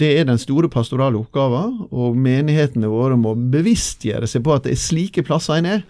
det, 0.00 0.14
er 0.16 0.24
den 0.24 0.38
store 0.40 0.70
pastorale 0.72 1.18
oppgaven, 1.20 1.74
og 1.92 2.14
menighetene 2.16 2.88
våre 2.88 3.18
må 3.20 3.34
bevisstgjøre 3.52 4.28
seg 4.30 4.46
på 4.46 4.54
at 4.54 4.64
det 4.64 4.72
er 4.72 4.80
slike 4.80 5.24
plasser 5.28 5.58
en 5.58 5.68
er, 5.74 5.82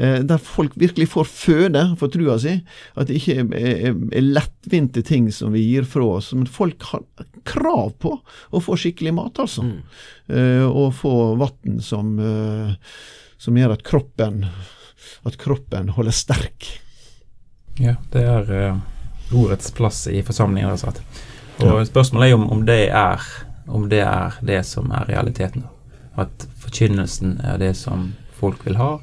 uh, 0.00 0.22
der 0.24 0.40
folk 0.40 0.72
virkelig 0.80 1.10
får 1.12 1.28
føde 1.28 1.82
for 2.00 2.12
trua 2.14 2.38
si. 2.40 2.54
At 2.96 3.10
det 3.10 3.18
ikke 3.20 3.44
er, 3.44 3.90
er, 3.92 4.24
lettvinte 4.24 5.02
ting 5.04 5.28
som 5.36 5.52
vi 5.52 5.66
gir 5.66 5.84
fra 5.88 6.14
oss, 6.14 6.30
men 6.32 6.48
folk 6.48 6.86
har 6.94 7.04
krav 7.44 7.92
på 8.00 8.14
å 8.16 8.62
få 8.64 8.78
skikkelig 8.80 9.12
mat, 9.20 9.42
altså. 9.44 9.66
Mm. 9.68 9.76
Uh, 10.32 10.64
og 10.70 10.96
få 10.96 11.12
vann 11.42 11.76
som, 11.84 12.16
som 13.36 13.60
gjør 13.60 13.76
at 13.76 13.84
kroppen, 13.84 14.46
at 15.28 15.36
kroppen 15.44 15.92
holder 15.92 16.16
sterk. 16.16 16.72
Ja, 17.76 17.98
det 18.14 18.24
er 18.24 18.50
ordets 19.34 19.68
plass 19.76 20.06
i 20.08 20.24
forsamlingen, 20.24 20.72
rett 20.72 21.04
og 21.60 21.78
ja. 21.78 21.84
Spørsmålet 21.86 22.26
er 22.26 22.32
jo 22.32 22.40
om, 22.40 22.46
om, 22.50 22.62
det 22.66 22.80
er, 22.90 23.24
om 23.68 23.88
det 23.90 24.02
er 24.02 24.38
det 24.42 24.60
som 24.66 24.90
er 24.90 25.08
realiteten. 25.08 25.66
At 26.18 26.46
forkynnelsen 26.62 27.38
er 27.44 27.58
det 27.62 27.74
som 27.78 28.12
folk 28.34 28.64
vil 28.66 28.78
ha. 28.80 28.96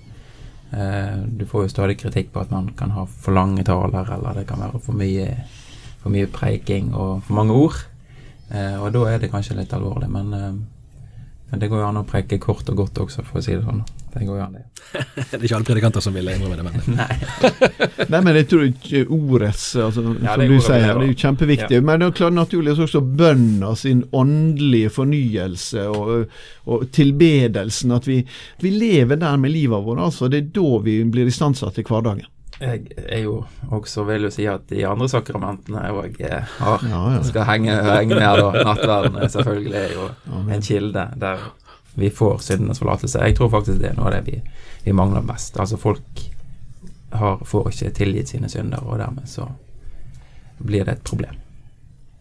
Eh, 0.71 1.17
du 1.27 1.45
får 1.47 1.65
jo 1.65 1.71
stadig 1.71 1.97
kritikk 1.99 2.31
på 2.33 2.43
at 2.43 2.51
man 2.51 2.71
kan 2.77 2.93
ha 2.95 3.05
for 3.05 3.35
lange 3.35 3.63
taler, 3.67 4.07
eller 4.15 4.39
det 4.39 4.47
kan 4.49 4.61
være 4.63 4.79
for 4.83 4.95
mye, 4.95 5.27
for 6.03 6.13
mye 6.13 6.29
preiking 6.31 6.93
og 6.93 7.23
for 7.27 7.39
mange 7.39 7.55
ord. 7.55 7.79
Eh, 8.51 8.77
og 8.79 8.91
da 8.95 9.07
er 9.09 9.19
det 9.19 9.31
kanskje 9.31 9.57
litt 9.59 9.73
alvorlig. 9.75 10.11
Men, 10.11 10.33
eh, 10.33 10.53
men 11.51 11.59
det 11.59 11.71
går 11.71 11.83
jo 11.83 11.87
an 11.87 12.03
å 12.03 12.07
preike 12.07 12.39
kort 12.39 12.69
og 12.71 12.83
godt 12.83 13.03
også, 13.07 13.23
for 13.27 13.39
å 13.39 13.43
si 13.43 13.55
det 13.55 13.63
sånn. 13.63 13.83
Det 14.13 14.25
går 14.27 14.37
jo 14.37 14.43
an, 14.43 14.57
det. 14.57 14.65
det 15.15 15.37
er 15.37 15.45
ikke 15.45 15.55
alle 15.57 15.67
predikanter 15.67 16.03
som 16.03 16.15
vil 16.17 16.27
innrømme 16.33 16.57
det, 16.59 16.65
men 16.67 16.81
Nei. 16.99 18.07
Nei, 18.11 18.19
men 18.19 18.39
jeg 18.41 18.47
tror 18.51 18.65
ikke 18.67 19.03
ordets, 19.07 19.63
altså, 19.79 20.03
ja, 20.17 20.33
som 20.35 20.43
du 20.43 20.57
sier 20.57 20.87
det 20.89 20.91
er 20.91 21.13
jo 21.13 21.19
kjempeviktig. 21.23 21.79
Ja. 21.79 21.85
Men 21.87 22.01
det 22.01 22.09
er 22.09 22.17
klart 22.19 22.35
naturligvis 22.35 22.83
også 22.87 23.03
bønna 23.21 23.71
sin 23.79 24.03
åndelige 24.11 24.91
fornyelse 24.97 25.87
og, 25.93 26.35
og 26.67 26.85
tilbedelsen. 26.95 27.95
At 27.95 28.09
vi, 28.09 28.19
vi, 28.63 28.75
lever 28.75 29.21
der 29.21 29.39
med 29.39 29.55
livet 29.55 29.85
vårt. 29.85 30.03
Altså, 30.03 30.27
det 30.31 30.43
er 30.43 30.53
da 30.59 30.83
vi 30.83 30.99
blir 31.11 31.31
istandsatt 31.31 31.79
til 31.79 31.87
hverdagen. 31.87 32.27
Jeg 32.61 32.91
er 33.09 33.23
jo 33.23 33.39
også 33.73 34.03
vil 34.05 34.27
jo 34.27 34.29
si 34.29 34.43
at 34.45 34.67
de 34.69 34.83
andre 34.85 35.07
sakramentene 35.09 35.81
òg 35.97 36.19
eh, 36.21 36.51
har, 36.59 36.83
ja, 36.85 36.99
ja. 37.15 37.23
skal 37.25 37.47
henge, 37.47 37.73
henge 37.87 38.19
med. 38.19 38.27
da. 38.37 38.65
Nattverden 38.67 39.17
selvfølgelig 39.33 39.79
er 39.79 39.95
jo 39.95 40.09
en 40.45 40.61
kilde 40.67 41.07
der 41.23 41.47
vi 41.95 42.09
får 42.09 42.37
syndenes 42.37 42.79
forlatelse. 42.79 43.19
Jeg 43.19 43.35
tror 43.37 43.49
faktisk 43.49 43.81
det 43.81 43.91
er 43.91 43.97
noe 43.97 44.07
av 44.09 44.15
det 44.15 44.21
vi, 44.27 44.37
vi 44.85 44.93
mangler 44.95 45.25
mest. 45.25 45.59
Altså 45.59 45.77
folk 45.77 46.23
har, 47.11 47.41
får 47.45 47.71
ikke 47.71 47.95
tilgitt 47.95 48.31
sine 48.31 48.49
synder, 48.49 48.83
og 48.85 48.99
dermed 48.99 49.27
så 49.27 49.49
blir 50.57 50.85
det 50.85 50.91
et 50.91 51.03
problem. 51.03 51.35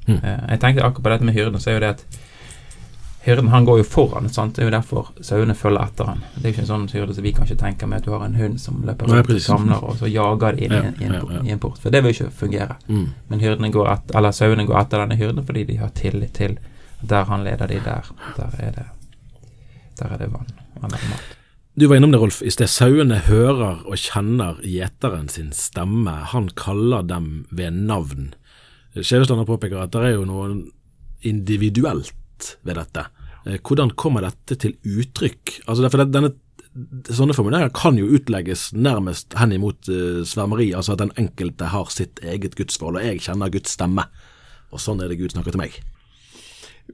Mm. 0.06 0.18
Jeg 0.24 0.60
tenkte 0.60 0.82
akkurat 0.84 1.04
på 1.04 1.14
dette 1.14 1.28
med 1.28 1.34
hyrden, 1.34 1.60
så 1.60 1.70
er 1.70 1.78
jo 1.78 1.84
det 1.84 1.94
at 1.94 2.20
hyrden 3.22 3.48
han 3.52 3.64
går 3.64 3.82
jo 3.82 3.86
foran. 3.86 4.28
Sant? 4.32 4.56
Det 4.56 4.64
er 4.64 4.70
jo 4.70 4.74
derfor 4.74 5.10
sauene 5.22 5.54
følger 5.54 5.84
etter 5.84 6.10
han. 6.10 6.22
Det 6.34 6.42
er 6.42 6.48
jo 6.48 6.54
ikke 6.54 6.64
en 6.64 6.70
sånn 6.72 6.86
hyrde 6.90 7.16
som 7.16 7.26
vi 7.26 7.34
kanskje 7.36 7.58
tenker 7.60 7.90
med 7.90 8.00
at 8.00 8.08
du 8.08 8.14
har 8.14 8.24
en 8.26 8.38
hund 8.40 8.60
som 8.60 8.80
løper 8.86 9.10
rundt 9.12 9.34
og 9.34 9.42
samler, 9.44 9.84
og 9.84 9.98
så 10.00 10.10
jager 10.10 10.56
de 10.56 10.66
inn 10.66 10.74
ja, 10.74 10.82
i, 10.82 10.92
en, 11.04 11.18
ja, 11.18 11.20
ja. 11.20 11.42
i, 11.44 11.54
en, 11.54 11.62
port. 11.62 11.78
For 11.82 11.94
det 11.94 12.02
vil 12.02 12.14
jo 12.14 12.26
ikke 12.26 12.38
fungere. 12.44 12.78
Mm. 12.88 13.08
Men 13.28 13.44
hyrdene 13.44 13.72
går 13.74 13.92
et, 13.94 14.14
eller 14.16 14.34
sauene 14.34 14.66
går 14.68 14.80
etter 14.82 15.04
denne 15.04 15.20
hyrden 15.20 15.46
fordi 15.46 15.66
de 15.68 15.82
har 15.82 15.92
tillit 15.94 16.34
til 16.40 16.58
der 17.00 17.28
han 17.30 17.44
leder 17.46 17.70
de 17.70 17.78
der. 17.84 18.10
Der 18.36 18.56
er 18.58 18.72
det 18.76 18.88
der 20.00 20.16
er 20.16 20.24
det 20.24 20.32
vann. 20.32 20.50
mat. 20.80 21.28
Du 21.78 21.86
var 21.86 21.96
innom 21.96 22.10
det, 22.12 22.18
Rolf. 22.20 22.40
I 22.42 22.50
sted 22.52 22.68
sauene 22.68 23.20
hører 23.28 23.84
og 23.86 23.96
kjenner 24.00 24.58
gjeteren 24.66 25.30
sin 25.32 25.52
stemme. 25.56 26.12
Han 26.32 26.50
kaller 26.58 27.06
dem 27.06 27.46
ved 27.54 27.78
navn. 27.86 28.32
Skjevestander 28.98 29.46
påpeker 29.48 29.78
at 29.84 29.94
det 29.94 30.02
er 30.08 30.16
jo 30.16 30.26
noe 30.28 30.50
individuelt 31.24 32.56
ved 32.66 32.80
dette. 32.80 33.06
Eh, 33.46 33.60
hvordan 33.62 33.94
kommer 33.94 34.26
dette 34.26 34.58
til 34.60 34.76
uttrykk? 34.82 35.60
Altså, 35.66 35.84
derfor 35.86 36.04
denne, 36.04 36.34
Sånne 37.10 37.34
formuleringer 37.34 37.72
kan 37.74 37.96
jo 37.98 38.06
utlegges 38.14 38.68
nærmest 38.70 39.34
henimot 39.34 39.88
uh, 39.90 40.20
svermeri, 40.22 40.68
altså 40.70 40.94
at 40.94 41.00
den 41.00 41.10
enkelte 41.18 41.66
har 41.72 41.90
sitt 41.90 42.20
eget 42.22 42.54
gudsforhold, 42.54 43.00
og 43.00 43.08
jeg 43.08 43.24
kjenner 43.24 43.50
Guds 43.50 43.74
stemme, 43.74 44.04
og 44.70 44.78
sånn 44.78 45.02
er 45.02 45.10
det 45.10 45.18
Gud 45.18 45.34
snakker 45.34 45.56
til 45.56 45.64
meg. 45.64 45.80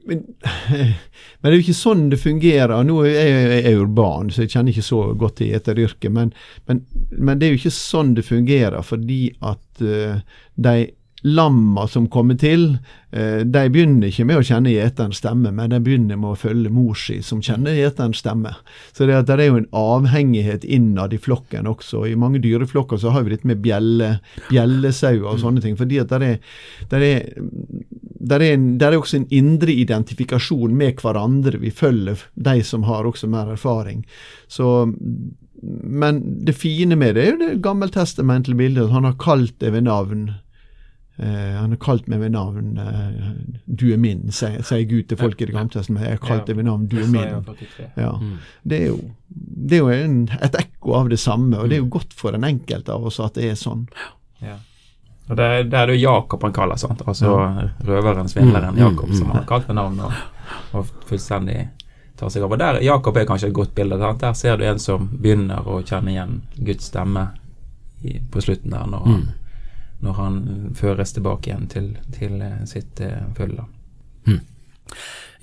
Men, 0.05 0.23
men, 1.39 1.47
det 1.47 1.53
er 1.53 1.57
jo 1.57 1.65
ikke 1.65 1.77
sånn 1.77 2.05
det 2.11 2.19
fungerer. 2.21 2.75
Nå 2.87 2.99
er 3.05 3.15
jeg, 3.15 3.47
jeg 3.65 3.81
urban, 3.81 4.31
så 4.33 4.45
jeg 4.45 4.53
kjenner 4.55 4.75
ikke 4.75 4.89
så 4.89 5.01
godt 5.17 5.39
til 5.41 5.53
gjeteryrket. 5.53 6.13
Men, 6.13 6.35
men, 6.69 6.85
men, 7.15 7.37
det 7.37 7.47
er 7.47 7.55
jo 7.55 7.63
ikke 7.63 7.75
sånn 7.79 8.13
det 8.17 8.27
fungerer, 8.27 8.79
fordi 8.85 9.23
at 9.45 9.83
uh, 9.83 10.21
de 10.55 10.77
lamma 11.25 11.87
som 11.89 12.05
kommer 12.13 12.37
til, 12.39 12.77
uh, 13.15 13.41
de 13.41 13.63
begynner 13.73 14.11
ikke 14.11 14.27
med 14.29 14.39
å 14.39 14.45
kjenne 14.45 14.71
gjeterens 14.71 15.21
stemme, 15.21 15.51
men 15.55 15.73
de 15.73 15.79
begynner 15.83 16.19
med 16.19 16.35
å 16.35 16.39
følge 16.39 16.71
mor 16.73 16.97
si, 16.99 17.19
som 17.25 17.41
kjenner 17.43 17.77
gjeterens 17.77 18.21
stemme. 18.21 18.53
Så 18.93 19.09
det, 19.09 19.17
det, 19.29 19.37
er 19.37 19.49
jo 19.49 19.61
en 19.63 19.71
avhengighet 19.75 20.67
innad 20.67 21.15
i 21.17 21.21
flokken 21.21 21.69
også. 21.69 22.05
I 22.07 22.17
mange 22.19 22.41
dyreflokker 22.43 23.01
så 23.01 23.15
har 23.15 23.25
vi 23.25 23.35
dette 23.35 23.49
med 23.49 23.63
bjelle, 23.65 24.17
bjellesauer 24.51 25.31
og 25.33 25.41
sånne 25.43 25.63
ting. 25.65 25.77
fordi 25.79 26.01
at 26.03 26.13
det 26.13 26.33
er, 26.35 26.59
det 26.91 27.01
er, 27.01 27.47
der 28.29 28.43
er, 28.43 28.53
en, 28.53 28.77
der 28.79 28.91
er 28.91 29.01
også 29.01 29.17
en 29.21 29.29
indre 29.31 29.71
identifikasjon 29.71 30.75
med 30.75 31.01
hverandre. 31.01 31.59
Vi 31.61 31.71
følger 31.71 32.27
de 32.35 32.63
som 32.63 32.83
har 32.87 33.07
også 33.07 33.29
mer 33.31 33.53
erfaring. 33.53 34.05
Så 34.47 34.87
men 35.83 36.45
det 36.45 36.53
fine 36.53 36.95
med 36.95 37.15
det 37.15 37.23
er 37.23 37.31
jo 37.31 37.37
det 37.41 37.61
gammeltestamentlige 37.65 38.57
bildet. 38.57 38.91
Han 38.91 39.07
har 39.07 39.15
kalt 39.19 39.55
det 39.61 39.71
ved 39.73 39.87
navn. 39.87 40.29
Uh, 41.17 41.25
han 41.57 41.73
har 41.73 41.79
kalt 41.81 42.07
meg 42.07 42.19
ved 42.21 42.29
navn. 42.35 42.77
Uh, 42.77 43.65
'Du 43.65 43.87
er 43.93 43.97
min', 43.97 44.31
sier, 44.31 44.61
sier 44.61 44.85
Gud 44.85 45.07
til 45.09 45.17
folk 45.17 45.41
i 45.41 45.45
Det 45.45 45.55
gamle 45.55 45.73
testamentet. 45.73 46.09
'Jeg 46.09 46.19
har 46.19 46.27
kalt 46.27 46.47
deg 46.47 46.57
ved 46.57 46.63
navn, 46.63 46.85
du 46.87 46.97
er 46.97 47.09
min'. 47.09 47.55
Ja. 47.97 48.11
Mm. 48.21 48.37
Det 48.69 48.81
er 48.81 48.87
jo, 48.87 48.99
det 49.69 49.77
er 49.77 49.81
jo 49.81 49.89
en, 49.89 50.29
et 50.41 50.55
ekko 50.59 50.93
av 50.93 51.09
det 51.09 51.19
samme, 51.19 51.57
og 51.57 51.69
det 51.69 51.75
er 51.75 51.81
jo 51.81 51.89
godt 51.89 52.13
for 52.13 52.31
den 52.31 52.43
enkelte 52.43 52.93
av 52.93 53.05
oss 53.05 53.19
at 53.19 53.33
det 53.33 53.49
er 53.49 53.55
sånn. 53.55 53.87
Ja. 54.41 54.59
Og 55.27 55.35
det, 55.35 55.47
det 55.71 55.79
er 55.79 55.89
det 55.91 55.97
Jakob 55.99 56.43
han 56.43 56.53
kaller 56.55 56.79
sant? 56.79 57.01
Altså 57.07 57.33
ja. 57.33 57.65
røveren, 57.87 58.29
svindleren 58.31 58.75
mm. 58.75 58.79
Jakob, 58.79 59.11
som 59.15 59.33
han 59.35 59.47
kalte 59.49 59.75
navnet. 59.75 60.05
navn 60.05 60.13
og, 60.71 60.77
og, 60.79 60.93
fullstendig 61.09 61.57
tar 62.17 62.31
seg 62.33 62.45
over. 62.47 62.57
Der, 62.57 62.79
Jakob 62.81 63.17
er 63.17 63.27
kanskje 63.29 63.51
et 63.51 63.57
godt 63.57 63.75
bilde. 63.75 63.99
Sant? 63.99 64.21
Der 64.23 64.37
ser 64.39 64.57
du 64.57 64.63
en 64.65 64.79
som 64.79 65.09
begynner 65.11 65.67
å 65.67 65.81
kjenne 65.83 66.13
igjen 66.13 66.39
Guds 66.55 66.87
stemme 66.93 67.27
i, 68.01 68.19
på 68.31 68.41
slutten 68.41 68.73
der, 68.73 68.87
når 68.87 69.05
han 69.05 69.19
mm 69.19 69.27
når 69.99 70.13
han 70.13 70.35
føres 70.75 71.13
tilbake 71.13 71.49
igjen 71.49 71.67
til, 71.67 71.87
til 72.13 72.41
eh, 72.41 72.63
sitt 72.69 73.01
uh, 73.01 73.29
følge. 73.37 73.65
Hmm. 74.27 74.43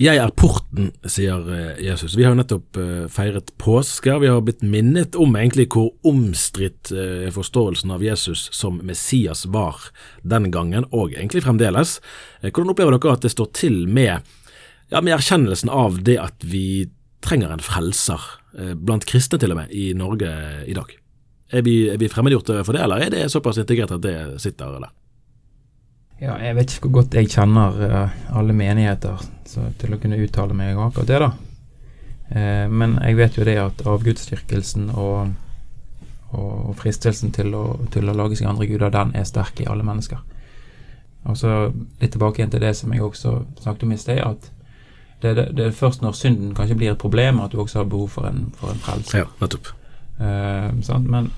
Jeg 0.01 0.19
er 0.19 0.33
porten, 0.35 0.89
sier 1.07 1.45
eh, 1.55 1.83
Jesus. 1.85 2.17
Vi 2.19 2.25
har 2.27 2.35
nettopp 2.35 2.79
feiret 3.15 3.53
påske. 3.63 4.17
Vi 4.19 4.31
har 4.31 4.41
blitt 4.43 4.65
minnet 4.67 5.15
om 5.15 5.37
egentlig 5.39 5.69
hvor 5.71 5.93
omstridt 6.07 6.91
forståelsen 7.35 7.93
av 7.95 8.03
Jesus 8.03 8.49
som 8.55 8.81
Messias 8.83 9.45
var 9.47 9.79
den 10.23 10.51
gangen, 10.55 10.89
og 10.91 11.15
egentlig 11.15 11.45
fremdeles. 11.45 12.01
Hvordan 12.43 12.75
opplever 12.75 12.99
dere 12.99 13.15
at 13.15 13.23
det 13.27 13.33
står 13.37 13.53
til 13.55 13.85
med, 13.87 14.27
ja, 14.91 14.99
med 14.99 15.15
erkjennelsen 15.15 15.71
av 15.71 16.03
det 16.07 16.19
at 16.23 16.43
vi 16.43 16.91
trenger 17.25 17.55
en 17.55 17.63
frelser, 17.63 18.21
blant 18.75 19.07
kristne 19.09 19.39
til 19.43 19.55
og 19.55 19.63
med, 19.63 19.71
i 19.71 19.93
Norge 19.95 20.35
i 20.67 20.75
dag? 20.75 20.91
Er 21.55 21.63
vi, 21.63 21.79
er 21.93 22.03
vi 22.03 22.11
fremmedgjort 22.11 22.51
for 22.67 22.75
det, 22.75 22.83
eller 22.83 23.07
er 23.07 23.15
det 23.15 23.31
såpass 23.31 23.63
integrert 23.63 23.95
at 23.95 24.03
det 24.03 24.19
sitter, 24.43 24.75
eller? 24.81 24.91
Ja, 26.23 26.37
jeg 26.39 26.55
vet 26.57 26.73
ikke 26.73 26.89
hvor 26.89 27.01
godt 27.01 27.17
jeg 27.19 27.31
kjenner 27.33 27.75
uh, 27.75 28.19
alle 28.39 28.55
menigheter 28.57 29.25
til 29.45 29.95
å 29.95 29.99
kunne 30.01 30.21
uttale 30.23 30.55
meg 30.57 30.77
om 30.77 30.87
akkurat 30.87 31.11
det, 31.11 31.19
da. 31.25 31.31
Uh, 32.31 32.67
men 32.71 32.97
jeg 33.03 33.19
vet 33.19 33.39
jo 33.39 33.47
det 33.47 33.57
at 33.61 33.83
avgudsdyrkelsen 33.91 34.93
og, 34.95 35.35
og, 36.31 36.53
og, 36.71 36.73
fristelsen 36.79 37.35
til 37.35 37.55
å, 37.59 37.65
til 37.93 38.09
å 38.09 38.17
lage 38.17 38.39
seg 38.39 38.49
andre 38.51 38.71
guder, 38.71 38.95
den 38.95 39.13
er 39.19 39.27
sterk 39.29 39.61
i 39.61 39.69
alle 39.71 39.87
mennesker. 39.87 40.23
Og 41.25 41.39
så 41.41 41.53
litt 41.73 42.13
tilbake 42.13 42.41
igjen 42.41 42.53
til 42.53 42.63
det 42.63 42.75
som 42.77 42.93
jeg 42.93 43.03
også 43.03 43.39
snakket 43.63 43.87
om 43.87 43.95
i 43.95 44.01
sted, 44.01 44.21
at 44.21 44.51
det, 45.25 45.37
det, 45.39 45.47
det, 45.57 45.67
er 45.67 45.77
først 45.77 46.03
når 46.05 46.17
synden 46.19 46.53
kanskje 46.57 46.77
blir 46.77 46.93
et 46.93 47.01
problem, 47.01 47.41
at 47.41 47.55
du 47.55 47.63
også 47.63 47.81
har 47.81 47.89
behov 47.89 48.11
for 48.13 48.29
en, 48.29 48.51
for 48.59 48.75
en 48.75 48.83
frelse. 48.85 49.23
Ja, 49.23 49.31
nettopp. 49.41 49.71
Uh, 50.21 51.01
men, 51.09 51.33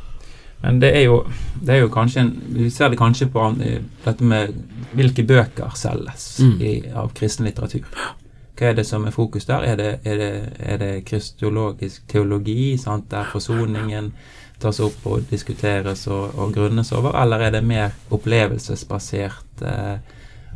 men 0.63 0.81
det, 0.81 0.93
er 0.97 1.05
jo, 1.05 1.19
det 1.63 1.75
er 1.75 1.83
jo 1.85 1.91
kanskje 1.93 2.21
en, 2.21 2.31
Vi 2.57 2.71
ser 2.71 2.89
det 2.89 2.99
kanskje 2.99 3.29
på 3.31 3.43
dette 4.05 4.25
med 4.25 4.55
hvilke 4.97 5.23
bøker 5.27 5.75
selges 5.77 6.39
mm. 6.41 6.55
i, 6.61 6.73
av 6.97 7.13
kristen 7.15 7.47
litteratur. 7.47 7.85
Hva 8.57 8.71
er 8.71 8.79
det 8.79 8.87
som 8.89 9.05
er 9.05 9.13
fokus 9.13 9.45
der? 9.45 9.67
Er 9.69 9.77
det, 9.77 9.91
er 10.05 10.17
det, 10.17 10.33
er 10.59 10.81
det 10.81 10.93
kristologisk 11.05 12.07
teologi, 12.09 12.77
sant? 12.81 13.11
der 13.11 13.29
forsoningen 13.29 14.13
tas 14.61 14.81
opp 14.81 15.05
og 15.05 15.27
diskuteres 15.31 16.07
og, 16.09 16.39
og 16.41 16.55
grunnes 16.57 16.93
over, 16.97 17.13
eller 17.21 17.45
er 17.45 17.59
det 17.59 17.65
mer 17.65 17.93
opplevelsesbasert 18.11 19.65
eh, 19.69 19.99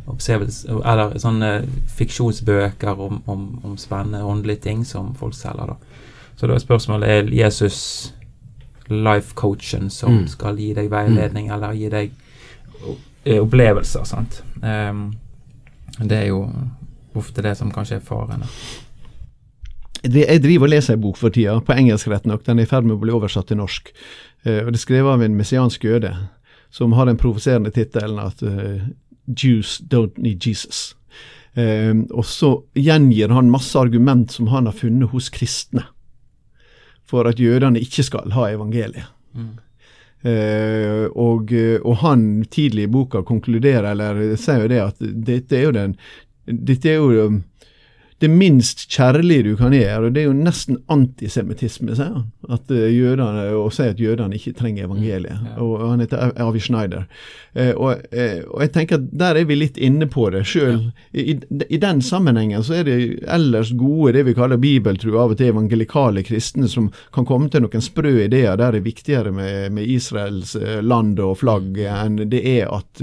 eller 0.09 1.19
sånne 1.21 1.51
fiksjonsbøker 1.93 2.97
om, 2.97 3.21
om, 3.29 3.43
om, 3.63 3.75
spennende 3.77 4.23
åndelige 4.25 4.63
ting 4.65 4.81
som 4.87 5.13
folk 5.15 5.37
selger, 5.37 5.75
da. 5.75 6.01
Så 6.35 6.49
da 6.49 6.57
er 6.57 6.63
spørsmålet 6.63 7.09
er 7.09 7.29
Jesus 7.37 7.77
life-coachen 8.91 9.89
som 9.89 10.21
mm. 10.21 10.27
skal 10.33 10.59
gi 10.59 10.71
deg 10.77 10.91
veiledning 10.91 11.49
mm. 11.49 11.53
eller 11.55 11.75
gi 11.77 11.89
deg 11.91 12.13
eh, 13.23 13.39
opplevelser, 13.41 14.05
sant. 14.07 14.41
Um, 14.61 15.11
det 15.99 16.17
er 16.17 16.29
jo 16.31 16.45
ofte 17.17 17.43
det 17.43 17.55
som 17.59 17.71
kanskje 17.73 17.99
er 17.99 18.05
faren. 18.05 18.45
Jeg 20.01 20.41
driver 20.41 20.65
og 20.65 20.73
leser 20.73 20.95
en 20.95 21.03
bok 21.03 21.19
for 21.19 21.33
tida, 21.33 21.59
på 21.61 21.75
engelsk 21.77 22.09
rett 22.09 22.25
nok. 22.25 22.45
Den 22.45 22.59
er 22.59 22.65
i 22.65 22.69
ferd 22.69 22.87
med 22.87 22.97
å 22.97 23.01
bli 23.03 23.13
oversatt 23.13 23.51
til 23.51 23.59
norsk. 23.61 23.91
Uh, 24.47 24.63
og 24.65 24.71
Det 24.71 24.79
er 24.79 24.85
skrevet 24.85 25.13
av 25.13 25.25
en 25.25 25.37
messiansk 25.37 25.85
jøde, 25.85 26.15
som 26.71 26.95
har 26.97 27.09
den 27.09 27.19
provoserende 27.19 27.73
tittelen 27.75 28.19
at 28.23 28.41
uh, 28.41 28.87
Jews 29.27 29.81
don't 29.91 30.17
need 30.17 30.41
Jesus. 30.47 30.95
Uh, 31.57 32.07
og 32.15 32.25
så 32.25 32.55
gjengir 32.79 33.33
han 33.35 33.51
masse 33.51 33.77
argument 33.77 34.31
som 34.31 34.47
han 34.47 34.69
har 34.69 34.77
funnet 34.77 35.11
hos 35.11 35.29
kristne, 35.29 35.83
for 37.11 37.27
at 37.29 37.39
jødene 37.39 37.81
ikke 37.83 38.05
skal 38.07 38.31
ha 38.35 38.47
evangeliet. 38.53 39.11
Mm. 39.35 39.51
Uh, 40.21 41.07
og, 41.17 41.49
og, 41.81 41.95
han 42.03 42.25
tidlig 42.53 42.85
i 42.85 42.91
boka 42.93 43.23
konkluderer, 43.25 43.87
eller 43.91 44.35
sier 44.37 44.65
jo 44.65 44.69
det, 44.69 44.81
at 44.83 44.99
dette 45.31 45.57
er 45.57 45.63
jo 45.65 45.71
den, 45.73 45.95
dette 46.45 46.91
er 46.91 46.99
jo 46.99 47.25
um, 47.25 47.39
det 48.21 48.29
minst 48.29 48.83
kjærlige 48.91 49.43
du 49.43 49.55
kan 49.57 49.73
gjøre, 49.73 50.05
og 50.05 50.13
det 50.13 50.21
er 50.21 50.27
jo 50.27 50.37
nesten 50.37 50.77
antisemittisme, 50.93 51.95
sier 51.97 52.11
han. 52.13 52.27
At 52.51 52.69
uh, 52.69 52.85
jødene, 52.85 53.47
Å 53.57 53.69
si 53.73 53.87
at 53.89 54.01
jødene 54.01 54.37
ikke 54.37 54.53
trenger 54.57 54.85
evangeliet. 54.85 55.39
Mm. 55.41 55.55
Og 55.63 55.81
Han 55.81 56.03
heter 56.03 56.33
Avi 56.41 56.61
Schneider. 56.61 57.07
Uh, 57.57 57.71
og, 57.73 58.03
uh, 58.13 58.41
og, 58.45 58.59
jeg 58.61 58.73
tenker 58.75 58.99
at 58.99 59.07
der 59.23 59.39
er 59.41 59.47
vi 59.49 59.57
litt 59.57 59.79
inne 59.81 60.05
på 60.11 60.27
det 60.33 60.43
sjøl. 60.49 60.91
I, 61.17 61.39
I, 61.65 61.79
den 61.81 62.03
sammenhengen 62.05 62.61
så 62.65 62.77
er 62.81 62.85
det 62.89 62.97
ellers 63.25 63.73
gode, 63.77 64.13
det 64.17 64.25
vi 64.29 64.35
kaller 64.37 64.61
bibeltru, 64.61 65.15
av 65.17 65.33
og 65.33 65.41
til 65.41 65.49
evangelikale 65.55 66.21
kristne, 66.27 66.69
som 66.69 66.91
kan 67.15 67.25
komme 67.25 67.49
til 67.49 67.65
noen 67.65 67.81
sprø 67.81 68.13
ideer 68.27 68.59
der 68.59 68.75
det 68.75 68.83
er 68.83 68.85
viktigere 68.85 69.31
med, 69.33 69.71
med 69.73 69.89
Israels 69.89 70.53
land 70.85 71.19
og 71.23 71.39
flagg 71.41 71.79
enn 71.81 72.19
det 72.29 72.41
er 72.47 72.69
at, 72.71 73.01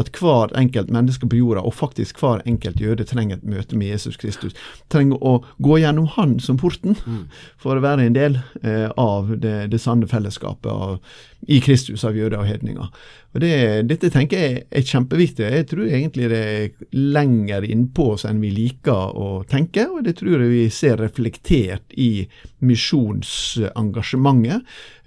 at 0.00 0.10
hver 0.16 0.54
enkelt 0.58 0.90
menneske 0.94 1.28
på 1.28 1.38
jorda, 1.38 1.62
og 1.66 1.74
faktisk 1.76 2.22
hver 2.22 2.40
enkelt 2.48 2.80
jøde, 2.80 3.04
trenger 3.04 3.36
et 3.36 3.46
møte 3.46 3.76
med 3.78 3.92
Jesus 3.92 4.16
Kristus. 4.16 4.45
Kristus. 4.46 4.84
Trenger 4.92 5.22
å 5.22 5.44
gå 5.58 5.78
gjennom 5.82 6.06
Han 6.16 6.38
som 6.40 6.58
porten 6.60 6.96
mm. 7.04 7.22
for 7.58 7.76
å 7.76 7.84
være 7.84 8.06
en 8.06 8.16
del 8.16 8.38
eh, 8.62 8.88
av 8.96 9.34
det, 9.42 9.68
det 9.72 9.80
sanne 9.82 10.08
fellesskapet 10.10 10.70
av, 10.70 10.98
i 11.46 11.60
Kristus 11.62 12.02
av 12.06 12.16
jøder 12.18 12.40
og 12.40 12.48
hedninger. 12.48 12.88
Og 13.36 13.42
det, 13.42 13.56
Dette 13.90 14.08
tenker 14.12 14.38
jeg 14.40 14.62
er 14.72 14.82
kjempeviktig. 14.86 15.44
Jeg 15.52 15.66
tror 15.70 15.84
egentlig 15.84 16.28
det 16.32 16.40
er 16.40 16.70
lenger 16.96 17.62
innpå 17.68 18.04
oss 18.14 18.24
enn 18.28 18.40
vi 18.40 18.50
liker 18.54 19.12
å 19.12 19.44
tenke, 19.48 19.88
og 19.92 20.04
det 20.06 20.14
tror 20.20 20.40
jeg 20.40 20.50
vi 20.54 20.70
ser 20.72 20.96
reflektert 21.02 21.86
i 21.92 22.28
misjonsengasjementet. 22.64 24.60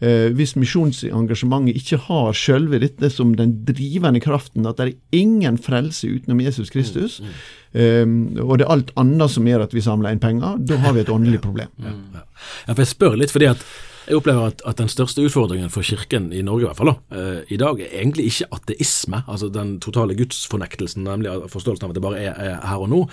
Eh, 0.05 0.29
hvis 0.37 0.55
misjonsengasjementet 0.61 1.77
ikke 1.81 1.97
har 2.05 2.33
sjølve 2.37 2.77
dette 2.85 3.07
som 3.11 3.35
den 3.35 3.51
drivende 3.67 4.21
kraften, 4.23 4.67
at 4.69 4.77
det 4.77 4.83
er 4.85 4.97
ingen 5.23 5.57
frelse 5.59 6.07
utenom 6.07 6.39
Jesus 6.45 6.69
Kristus, 6.73 7.19
mm, 7.19 7.25
mm. 7.25 7.31
Eh, 7.69 8.09
og 8.41 8.57
det 8.57 8.65
er 8.65 8.73
alt 8.73 8.89
annet 8.97 9.29
som 9.29 9.45
gjør 9.45 9.61
at 9.67 9.73
vi 9.77 9.85
samler 9.85 10.09
inn 10.15 10.23
penger, 10.23 10.57
da 10.65 10.73
har 10.81 10.89
vi 10.95 11.01
et 11.03 11.13
åndelig 11.13 11.37
problem. 11.43 11.69
Ja, 11.77 11.93
ja. 12.15 12.21
ja 12.65 12.73
for 12.73 12.81
Jeg 12.81 12.93
spør 12.95 13.13
litt 13.19 13.33
fordi 13.35 13.47
at 13.51 13.61
jeg 14.09 14.17
opplever 14.17 14.49
at, 14.49 14.61
at, 14.65 14.79
den 14.79 14.89
største 14.89 15.21
utfordringen 15.21 15.69
for 15.69 15.85
Kirken 15.85 16.31
i 16.33 16.41
Norge 16.45 16.65
i 16.65 16.67
hvert 16.69 16.79
fall 16.79 16.91
da, 16.91 16.95
uh, 17.13 17.41
i 17.53 17.59
dag 17.61 17.81
er 17.83 17.91
egentlig 18.01 18.25
ikke 18.31 18.47
ateisme, 18.57 19.21
altså 19.29 19.51
den 19.53 19.75
totale 19.83 20.15
gudsfornektelsen, 20.17 21.05
nemlig 21.05 21.35
forståelsen 21.53 21.85
av 21.85 21.93
at 21.93 21.99
det 21.99 22.05
bare 22.05 22.21
er, 22.23 22.39
er 22.41 22.55
her 22.65 22.85
og 22.85 22.89
nå, 22.89 23.03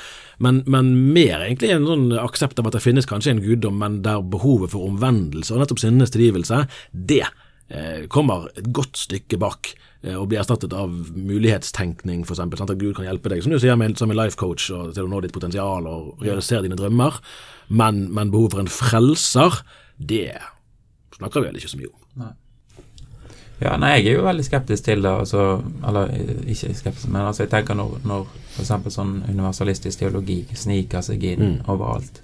men, 0.45 0.63
men, 0.65 0.95
mer 1.13 1.45
egentlig 1.45 1.75
en 1.75 1.89
sånn 1.89 2.07
aksept 2.23 2.63
av 2.63 2.71
at 2.71 2.79
det 2.79 2.85
finnes 2.85 3.09
kanskje 3.09 3.35
en 3.35 3.45
guddom, 3.45 3.77
men 3.83 4.01
der 4.07 4.25
behovet 4.25 4.73
for 4.73 4.89
omvendelse 4.89 5.53
og 5.53 5.63
nettopp 5.63 5.85
sinnenes 5.85 6.15
tilgivelse, 6.17 6.65
det 6.97 7.27
uh, 7.27 8.09
kommer 8.13 8.49
et 8.57 8.73
godt 8.73 8.97
stykke 9.05 9.41
bak 9.43 9.75
uh, 9.77 10.17
og 10.17 10.31
blir 10.33 10.41
erstattet 10.41 10.73
av 10.73 10.97
mulighetstenkning, 11.13 12.25
f.eks. 12.25 12.41
At 12.41 12.77
Gud 12.81 12.97
kan 12.97 13.09
hjelpe 13.11 13.35
deg, 13.35 13.45
som 13.45 13.53
du 13.53 13.61
sier, 13.61 13.77
med, 13.77 14.01
som 14.01 14.13
en 14.13 14.23
life 14.25 14.41
coach, 14.41 14.71
og 14.73 14.97
til 14.97 15.05
å 15.05 15.13
nå 15.13 15.21
ditt 15.27 15.37
potensial 15.37 15.93
og 15.93 16.25
realisere 16.25 16.65
dine 16.65 16.81
drømmer. 16.81 17.21
Men, 17.69 18.07
men 18.17 18.33
behovet 18.33 18.57
for 18.57 18.65
en 18.65 18.77
frelser, 18.81 19.65
det 19.97 20.39
snakker 21.17 21.43
vi 21.43 21.51
vel 21.51 21.61
ikke 21.61 21.73
så 21.73 21.81
mye 21.81 21.93
om. 21.93 22.03
Nei. 22.25 22.35
Ja, 23.59 23.73
nei, 23.81 23.95
jeg 23.97 24.11
er 24.11 24.19
jo 24.19 24.27
veldig 24.27 24.45
skeptisk 24.45 24.85
til 24.85 25.03
det. 25.05 25.13
Altså, 25.25 25.45
eller 25.89 26.13
ikke 26.45 26.75
skeptisk, 26.77 27.09
men 27.09 27.23
altså, 27.23 27.47
jeg 27.47 27.53
tenker 27.55 27.79
når, 27.79 27.99
når 28.05 28.27
f.eks. 28.53 28.73
sånn 28.93 29.15
universalistisk 29.31 30.03
teologi 30.03 30.43
sniker 30.53 31.05
seg 31.05 31.25
inn 31.25 31.45
mm. 31.45 31.59
overalt, 31.73 32.21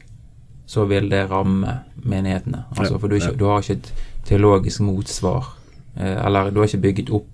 så 0.68 0.85
vil 0.88 1.09
det 1.12 1.24
ramme 1.31 1.78
menighetene. 2.05 2.66
Altså, 2.76 2.98
for 2.98 3.09
du, 3.09 3.16
ikke, 3.16 3.35
du, 3.40 3.46
har 3.48 3.64
ikke 3.64 3.78
et 3.81 3.92
teologisk 4.28 4.85
motsvar. 4.85 5.55
Eh, 5.96 6.18
eller 6.26 6.52
du 6.52 6.61
har 6.61 6.68
ikke 6.68 6.85
bygget 6.88 7.14
opp 7.16 7.28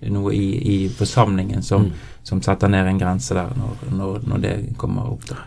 noe 0.00 0.32
i, 0.32 0.46
i 0.74 0.76
forsamlingen 0.96 1.64
som, 1.64 1.88
mm. 1.88 2.20
som, 2.24 2.40
setter 2.44 2.72
ned 2.72 2.88
en 2.88 3.00
grense 3.00 3.36
der, 3.36 3.52
når, 3.56 3.82
når, 3.96 4.28
når 4.28 4.44
det 4.44 4.54
kommer 4.80 5.08
opp. 5.12 5.24
der. 5.28 5.42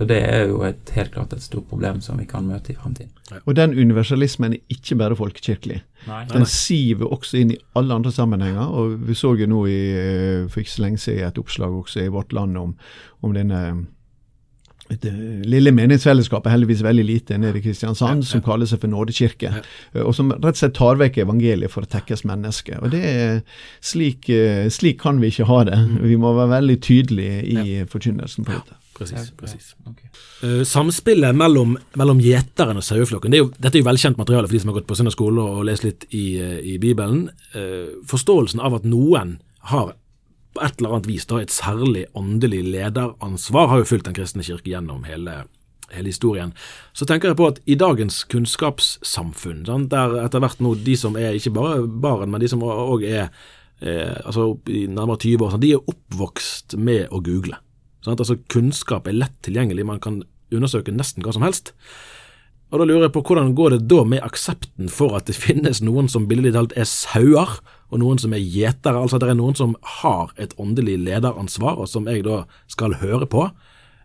Så 0.00 0.06
Det 0.08 0.16
er 0.24 0.46
jo 0.48 0.62
et, 0.64 0.90
helt 0.94 1.10
klart 1.12 1.32
et 1.36 1.42
stort 1.44 1.66
problem 1.68 1.98
som 2.00 2.16
vi 2.16 2.24
kan 2.24 2.46
møte 2.48 2.72
i 2.72 2.76
fremtiden. 2.76 3.10
Og 3.44 3.52
den 3.56 3.74
universalismen 3.76 4.54
er 4.56 4.72
ikke 4.72 4.96
bare 4.96 5.16
folkekirkelig. 5.16 5.82
Nei. 6.06 6.22
Den 6.32 6.46
siver 6.48 7.12
også 7.12 7.36
inn 7.36 7.52
i 7.52 7.58
alle 7.76 7.98
andre 8.00 8.12
sammenhenger. 8.12 8.64
og 8.64 8.96
Vi 9.08 9.14
så 9.14 9.34
jo 9.36 9.46
nå 9.46 9.66
i, 9.68 9.80
eh, 9.92 10.48
for 10.48 10.60
ikke 10.60 10.72
så 10.72 10.82
lenge 10.86 10.98
siden 10.98 11.28
et 11.28 11.38
oppslag 11.38 11.76
også 11.76 12.00
i 12.00 12.08
Vårt 12.08 12.32
Land 12.32 12.56
om, 12.56 12.74
om 13.20 13.34
denne 13.36 13.86
det 14.90 15.12
lille 15.46 15.70
menighetsfellesskapet, 15.70 16.50
heldigvis 16.50 16.82
veldig 16.82 17.04
lite, 17.04 17.38
nede 17.38 17.58
i 17.58 17.62
Kristiansand, 17.62 18.24
som 18.26 18.40
kaller 18.42 18.66
seg 18.66 18.80
for 18.80 18.90
nådekirke. 18.90 19.52
Eh, 19.92 20.02
og 20.02 20.14
som 20.16 20.32
rett 20.32 20.56
og 20.56 20.64
slett 20.64 20.78
tar 20.80 20.96
vekk 20.96 21.20
evangeliet 21.26 21.70
for 21.70 21.84
å 21.84 21.92
tekkes 21.92 22.24
mennesket. 22.24 22.80
Og 22.80 22.90
det 22.90 23.04
er 23.04 23.42
slik, 23.84 24.30
eh, 24.32 24.66
slik 24.72 24.98
kan 25.04 25.20
vi 25.20 25.28
ikke 25.28 25.46
ha 25.46 25.64
det. 25.64 25.78
Mm. 25.78 26.08
Vi 26.08 26.16
må 26.16 26.34
være 26.34 26.56
veldig 26.56 26.80
tydelige 26.80 27.44
i 27.44 27.84
forkynnelsen 27.84 28.48
på 28.48 28.56
dette. 28.56 28.80
Precis, 29.00 29.30
precis. 29.32 29.70
Okay. 29.88 30.10
Uh, 30.44 30.62
samspillet 30.68 31.36
mellom, 31.36 31.78
mellom 31.96 32.20
gjeteren 32.20 32.76
og 32.76 32.84
saueflokken, 32.84 33.32
det 33.32 33.40
dette 33.56 33.78
er 33.78 33.80
jo 33.80 33.88
velkjent 33.88 34.20
materiale 34.20 34.48
for 34.48 34.56
de 34.56 34.60
som 34.60 34.72
har 34.72 34.76
gått 34.80 34.90
på 34.90 34.98
søndagsskole 34.98 35.46
og 35.56 35.64
lest 35.68 35.86
litt 35.86 36.04
i, 36.12 36.26
uh, 36.36 36.58
i 36.60 36.76
Bibelen. 36.82 37.30
Uh, 37.54 37.96
forståelsen 38.10 38.60
av 38.60 38.76
at 38.76 38.88
noen 38.88 39.38
har 39.72 39.94
på 40.54 40.64
et 40.66 40.80
eller 40.80 40.96
annet 40.96 41.08
vis 41.08 41.26
da 41.30 41.38
et 41.40 41.54
særlig 41.54 42.04
åndelig 42.18 42.60
lederansvar, 42.66 43.70
har 43.70 43.82
jo 43.82 43.88
fulgt 43.92 44.08
Den 44.08 44.16
kristne 44.18 44.44
kirke 44.44 44.72
gjennom 44.72 45.04
hele, 45.06 45.44
hele 45.94 46.10
historien. 46.10 46.52
Så 46.92 47.06
tenker 47.06 47.30
jeg 47.30 47.38
på 47.38 47.48
at 47.52 47.60
i 47.66 47.78
dagens 47.78 48.24
kunnskapssamfunn, 48.30 49.64
der 49.64 50.18
etter 50.24 50.42
hvert 50.42 50.60
nå 50.60 50.74
de 50.74 50.96
som 50.98 51.16
er 51.16 51.38
ikke 51.38 51.54
bare 51.54 51.86
barn, 51.86 52.30
men 52.30 52.42
de 52.42 52.50
som 52.50 52.64
òg 52.66 53.06
er 53.06 53.30
eh, 53.80 54.16
altså 54.24 54.52
i 54.68 54.86
nærmere 54.90 55.22
20 55.22 55.46
år, 55.46 55.58
de 55.62 55.74
er 55.76 55.92
oppvokst 55.94 56.76
med 56.78 57.06
å 57.10 57.22
google. 57.24 57.60
Sant? 58.04 58.20
Altså 58.20 58.38
Kunnskap 58.52 59.08
er 59.08 59.18
lett 59.18 59.36
tilgjengelig, 59.46 59.86
man 59.86 60.00
kan 60.02 60.22
undersøke 60.50 60.94
nesten 60.94 61.24
hva 61.24 61.34
som 61.36 61.44
helst. 61.46 61.74
Og 62.70 62.78
Da 62.78 62.86
lurer 62.86 63.08
jeg 63.08 63.14
på 63.16 63.22
hvordan 63.26 63.54
går 63.58 63.74
det 63.74 63.88
da 63.90 64.04
med 64.06 64.22
aksepten 64.22 64.90
for 64.92 65.16
at 65.18 65.26
det 65.26 65.34
finnes 65.34 65.82
noen 65.82 66.06
som 66.08 66.28
billedlig 66.30 66.54
talt 66.54 66.76
er 66.78 66.86
sauer, 66.86 67.58
og 67.90 67.98
noen 67.98 68.20
som 68.22 68.32
er 68.32 68.44
gjetere, 68.44 69.00
altså 69.00 69.18
at 69.18 69.24
det 69.24 69.32
er 69.32 69.40
noen 69.40 69.58
som 69.58 69.74
har 69.98 70.30
et 70.38 70.54
åndelig 70.62 70.94
lederansvar, 71.02 71.80
og 71.82 71.90
som 71.90 72.06
jeg 72.06 72.22
da 72.22 72.44
skal 72.70 72.94
høre 73.00 73.26
på. 73.26 73.48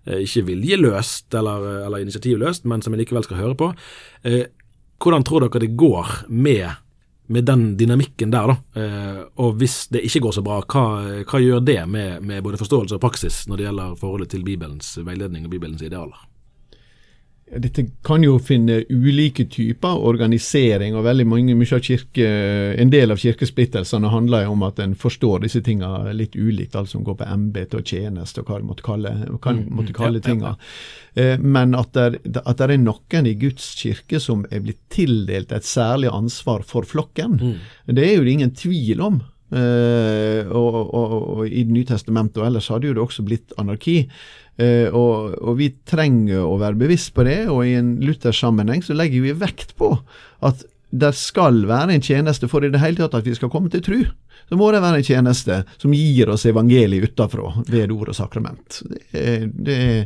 Eh, 0.10 0.24
ikke 0.26 0.48
viljeløst 0.50 1.34
eller, 1.38 1.86
eller 1.86 2.02
initiativløst, 2.02 2.66
men 2.66 2.82
som 2.82 2.94
jeg 2.96 3.04
likevel 3.04 3.28
skal 3.28 3.38
høre 3.44 3.60
på. 3.60 3.70
Eh, 4.26 4.48
hvordan 4.98 5.26
tror 5.28 5.46
dere 5.46 5.62
det 5.62 5.76
går 5.78 6.26
med 6.30 6.66
med 7.28 7.48
den 7.48 7.66
dynamikken 7.78 8.32
der, 8.34 8.52
da. 8.52 8.82
Eh, 8.82 9.22
og 9.42 9.58
hvis 9.60 9.88
det 9.94 10.04
ikke 10.06 10.26
går 10.28 10.38
så 10.38 10.46
bra, 10.46 10.60
hva, 10.62 10.86
hva 11.26 11.42
gjør 11.42 11.66
det 11.66 11.82
med, 11.90 12.22
med, 12.22 12.44
både 12.46 12.60
forståelse 12.62 12.98
og 12.98 13.04
praksis 13.04 13.44
når 13.50 13.58
det 13.58 13.68
gjelder 13.70 14.00
forholdet 14.00 14.34
til 14.36 14.46
Bibelens 14.46 14.96
veiledning 15.02 15.48
og 15.48 15.54
Bibelens 15.56 15.84
idealer? 15.86 16.22
Dette 17.46 17.84
kan 18.02 18.24
jo 18.26 18.40
finne 18.42 18.80
ulike 18.90 19.44
typer 19.54 20.00
organisering, 20.10 20.96
og 20.98 21.04
veldig 21.06 21.26
mange, 21.30 21.54
mye 21.56 21.78
av 21.78 21.84
kirke, 21.86 22.26
en 22.82 22.90
del 22.90 23.14
av 23.14 23.20
kirkesplittelsene 23.22 24.10
handler 24.10 24.48
jo 24.48 24.56
om 24.56 24.64
at 24.66 24.82
en 24.82 24.96
forstår 24.98 25.44
disse 25.44 25.62
tingene 25.66 26.16
litt 26.18 26.34
ulikt, 26.36 26.74
alt 26.76 26.90
som 26.90 27.04
går 27.06 27.20
på 27.20 27.28
embete 27.30 27.78
og 27.78 27.86
tjeneste 27.86 28.42
og 28.42 28.50
hva 28.50 28.58
en 28.58 28.66
måtte 28.72 28.86
kalle, 28.88 29.14
hva 29.30 29.54
en 29.54 29.62
Mm, 29.66 29.70
måtte 29.78 29.94
mm, 29.94 30.00
kalle 30.00 30.22
ja. 30.42 30.56
Eh, 31.16 31.38
Men 31.40 31.76
at 31.76 31.94
det 31.94 32.42
er 32.66 32.78
noen 32.82 33.26
i 33.30 33.36
Guds 33.40 33.76
kirke 33.80 34.20
som 34.20 34.46
er 34.50 34.60
blitt 34.66 34.82
tildelt 34.90 35.52
et 35.52 35.64
særlig 35.64 36.10
ansvar 36.12 36.64
for 36.66 36.82
flokken, 36.82 37.40
Mm. 37.40 37.96
det 37.96 38.04
er 38.10 38.16
jo 38.18 38.24
det 38.24 38.32
ingen 38.32 38.52
tvil 38.52 39.02
om. 39.02 39.22
Eh, 39.56 40.52
og, 40.52 40.80
og, 40.92 41.14
og 41.38 41.44
I 41.48 41.64
Det 41.64 41.76
nye 41.76 41.88
testamentet 41.88 42.42
og 42.42 42.50
ellers 42.50 42.68
hadde 42.74 42.90
jo 42.90 42.98
det 42.98 43.04
også 43.06 43.26
blitt 43.28 43.56
anarki. 43.62 44.02
Eh, 44.60 44.88
og, 44.92 45.36
og 45.40 45.58
vi 45.60 45.72
trenger 45.88 46.44
å 46.44 46.58
være 46.62 46.80
bevisst 46.80 47.14
på 47.16 47.26
det, 47.28 47.42
og 47.52 47.66
i 47.68 47.76
en 47.80 47.96
luthersk 48.04 48.40
sammenheng 48.46 48.84
så 48.86 48.96
legger 48.96 49.24
vi 49.26 49.36
vekt 49.40 49.76
på 49.80 49.94
at 50.46 50.64
det 50.90 51.12
skal 51.18 51.66
være 51.68 51.96
en 51.96 52.04
tjeneste 52.04 52.48
for 52.48 52.66
i 52.66 52.72
det 52.72 52.80
hele 52.80 53.02
tatt 53.02 53.18
at 53.20 53.28
vi 53.28 53.36
skal 53.36 53.52
komme 53.52 53.72
til 53.74 53.84
tru. 53.84 54.00
Så 54.50 54.58
må 54.60 54.68
det 54.72 54.82
være 54.84 55.00
en 55.00 55.06
tjeneste 55.06 55.56
som 55.82 55.94
gir 55.96 56.30
oss 56.30 56.46
evangeliet 56.46 57.10
utafra 57.10 57.64
ved 57.66 57.92
ord 57.92 58.12
og 58.12 58.18
sakrament. 58.18 58.82
Det 58.86 59.22
er, 59.22 59.46
det 59.50 59.78
er 59.78 60.04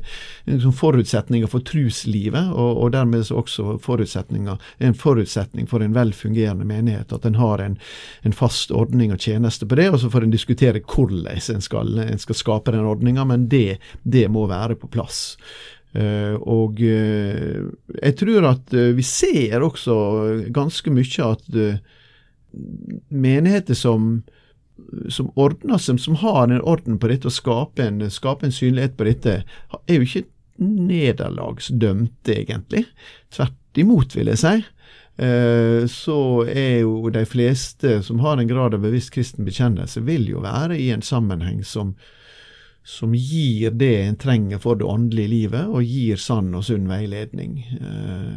liksom 0.47 0.75
forutsetninger 0.79 1.49
for 1.51 1.65
truslivet, 1.67 2.53
og, 2.53 2.79
og 2.85 2.93
dermed 2.95 3.27
også 3.35 3.75
forutsetninger, 3.83 4.61
en 4.79 4.95
forutsetning 4.95 5.67
for 5.67 5.83
en 5.83 5.97
velfungerende 5.97 6.67
menighet. 6.67 7.11
At 7.11 7.27
en 7.27 7.39
har 7.41 7.65
en, 7.65 7.75
en 8.23 8.37
fast 8.37 8.71
ordning 8.71 9.11
og 9.11 9.19
tjeneste 9.19 9.67
på 9.67 9.79
det, 9.81 9.89
og 9.91 9.99
så 9.99 10.13
får 10.13 10.27
en 10.27 10.37
diskutere 10.37 10.79
hvordan 10.85 11.27
en 11.27 11.65
skal, 11.65 11.99
en 12.05 12.23
skal 12.23 12.39
skape 12.39 12.71
den 12.75 12.87
ordninga, 12.87 13.27
men 13.27 13.49
det, 13.51 13.81
det 14.03 14.29
må 14.31 14.47
være 14.47 14.79
på 14.79 14.87
plass. 14.87 15.35
Uh, 15.89 16.35
og 16.45 16.81
uh, 16.85 17.69
jeg 17.97 18.15
tror 18.19 18.45
at 18.51 18.75
uh, 18.77 18.91
vi 18.93 19.01
ser 19.05 19.63
også 19.65 19.95
ganske 20.53 20.93
mye 20.93 21.29
at 21.31 21.47
menigheter 23.09 23.77
som 23.77 24.19
som 25.11 25.27
ordner 25.35 25.77
seg, 25.81 25.97
som 25.99 26.15
har 26.21 26.47
en 26.47 26.61
orden 26.63 26.95
på 27.01 27.09
dette 27.11 27.27
og 27.27 27.33
skaper 27.35 27.89
en, 27.89 28.05
skaper 28.09 28.47
en 28.47 28.53
synlighet 28.55 28.95
på 28.97 29.05
dette, 29.09 29.33
er 29.43 29.97
jo 29.97 30.05
ikke 30.05 30.23
nederlagsdømte, 30.63 32.31
egentlig. 32.31 32.85
Tvert 33.35 33.81
imot, 33.83 34.15
vil 34.15 34.31
jeg 34.31 34.39
si. 34.39 34.53
Så 35.91 36.17
er 36.47 36.79
jo 36.79 37.11
de 37.11 37.25
fleste 37.27 37.99
som 38.07 38.23
har 38.23 38.39
en 38.39 38.49
grad 38.49 38.79
av 38.79 38.87
bevisst 38.87 39.11
kristen 39.13 39.45
bekjennelse, 39.45 40.01
vil 40.07 40.31
jo 40.31 40.45
være 40.47 40.79
i 40.79 40.87
en 40.95 41.03
sammenheng 41.05 41.59
som, 41.67 41.91
som 42.85 43.13
gir 43.15 43.71
det 43.71 43.95
en 44.01 44.15
trenger 44.17 44.61
for 44.61 44.79
det 44.79 44.87
åndelige 44.87 45.29
livet, 45.29 45.67
og 45.67 45.85
gir 45.85 46.17
sann 46.17 46.53
og 46.57 46.63
sunn 46.65 46.87
veiledning, 46.89 47.59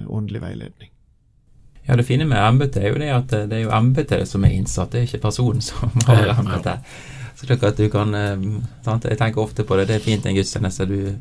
åndelig 0.08 0.42
veiledning. 0.42 0.90
Ja, 1.86 1.96
Det 1.96 2.04
fine 2.06 2.24
med 2.28 2.38
embetet 2.38 2.82
er 2.82 2.92
jo 2.92 3.00
det 3.00 3.10
at 3.10 3.32
det 3.50 3.56
er 3.56 3.64
jo 3.64 3.72
embetet 3.74 4.28
som 4.28 4.44
er 4.44 4.54
innsatt, 4.54 4.92
det 4.92 5.00
er 5.00 5.08
ikke 5.08 5.24
personen 5.24 5.64
som 5.64 5.90
har 6.06 6.34
embetet. 6.36 6.84
Så 7.34 7.46
slik 7.46 7.64
at 7.66 7.80
du 7.80 7.88
kan 7.90 8.12
sant? 8.84 9.08
Jeg 9.08 9.18
tenker 9.18 9.42
ofte 9.42 9.64
på 9.64 9.76
det, 9.76 9.88
det 9.88 9.96
er 9.96 10.04
fint 10.04 10.26
en 10.26 10.36
gudstjeneste. 10.36 10.86
Du, 10.86 11.16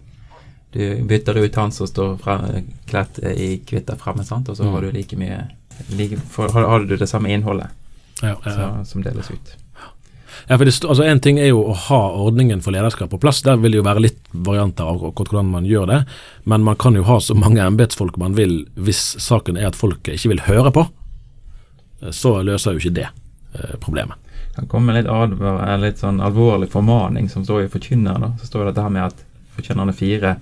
du 0.76 0.84
bytter 1.08 1.40
ut 1.40 1.56
han 1.56 1.72
som 1.72 1.88
står 1.88 2.18
frem, 2.22 2.68
kledd 2.86 3.24
i 3.32 3.56
kvitter 3.66 3.98
fremme, 3.98 4.28
sant? 4.28 4.50
og 4.50 4.60
så 4.60 4.70
har 4.70 4.86
du 4.86 4.92
like 4.92 5.18
mye 5.18 5.40
like, 5.98 6.20
for, 6.30 6.52
har, 6.52 6.68
har, 6.68 6.86
du 6.86 6.98
det 6.98 7.08
samme 7.08 7.32
innholdet 7.34 7.68
ja, 8.22 8.28
ja, 8.28 8.36
ja. 8.46 8.52
Så, 8.84 8.92
som 8.92 9.04
deles 9.04 9.32
ut. 9.32 9.56
Ja, 10.48 10.58
for 10.58 10.66
det, 10.66 10.74
altså 10.84 11.04
En 11.04 11.22
ting 11.24 11.40
er 11.40 11.52
jo 11.52 11.62
å 11.72 11.76
ha 11.88 12.00
ordningen 12.26 12.62
for 12.66 12.76
lederskap 12.76 13.12
på 13.14 13.20
plass. 13.22 13.42
Der 13.46 13.60
vil 13.62 13.76
det 13.76 13.82
jo 13.82 13.88
være 13.88 14.04
litt 14.08 14.20
varianter 14.32 14.90
av 14.90 15.04
hvordan 15.04 15.52
man 15.54 15.68
gjør 15.70 15.88
det. 15.92 16.00
Men 16.44 16.66
man 16.68 16.80
kan 16.82 16.98
jo 16.98 17.06
ha 17.08 17.20
så 17.22 17.38
mange 17.38 17.64
embetsfolk 17.64 18.18
man 18.22 18.38
vil 18.38 18.64
hvis 18.76 19.04
saken 19.22 19.60
er 19.60 19.72
at 19.72 19.80
folket 19.80 20.18
ikke 20.18 20.34
vil 20.36 20.46
høre 20.50 20.74
på. 20.76 20.86
Så 22.10 22.40
løser 22.46 22.76
jo 22.76 22.82
ikke 22.82 22.98
det 22.98 23.08
eh, 23.08 23.76
problemet. 23.80 24.18
Det 24.52 24.64
kan 24.64 24.72
komme 24.72 24.96
litt, 24.98 25.08
advar, 25.08 25.62
litt 25.80 26.02
sånn 26.02 26.20
alvorlig 26.24 26.72
formaning 26.74 27.30
som 27.32 27.46
står 27.46 27.66
i 27.66 27.72
Forkynneren. 27.72 28.34
Så 28.42 28.50
står 28.50 28.66
det 28.66 28.74
dette 28.74 28.90
med 28.92 29.06
at 29.12 29.28
Forkynnerne 29.56 29.96
fire 29.96 30.38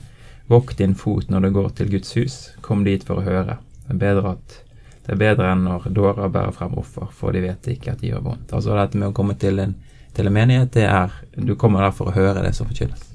Vokt 0.50 0.80
din 0.80 0.96
fot 0.98 1.28
når 1.30 1.44
du 1.46 1.50
går 1.54 1.68
til 1.78 1.92
Guds 1.94 2.16
hus, 2.18 2.36
kom 2.66 2.82
dit 2.82 3.04
for 3.06 3.22
å 3.22 3.26
høre. 3.26 3.60
Det 3.86 3.94
er 3.94 4.00
bedre, 4.02 4.32
at, 4.34 4.56
det 5.10 5.16
er 5.16 5.22
bedre 5.24 5.52
enn 5.52 5.64
når 5.66 5.88
dårer 5.90 6.30
bærer 6.30 6.54
frem 6.54 6.76
offer, 6.78 7.08
for 7.18 7.34
de 7.34 7.42
vet 7.42 7.72
ikke 7.74 7.96
at 7.96 8.02
de 8.04 8.12
gjør 8.12 8.28
vondt. 8.28 8.52
Altså 8.54 8.76
dette 8.78 9.00
med 9.00 9.10
å 9.10 9.16
komme 9.18 9.34
til 9.42 9.58
en 9.64 9.74
til 10.14 10.28
en 10.28 10.34
menighet, 10.34 10.74
det 10.74 10.86
er 10.86 11.12
Du 11.36 11.56
kommer 11.56 11.82
der 11.86 11.94
for 11.96 12.10
å 12.10 12.16
høre 12.16 12.44
det 12.44 12.54
som 12.58 12.68
forkynnes. 12.68 13.06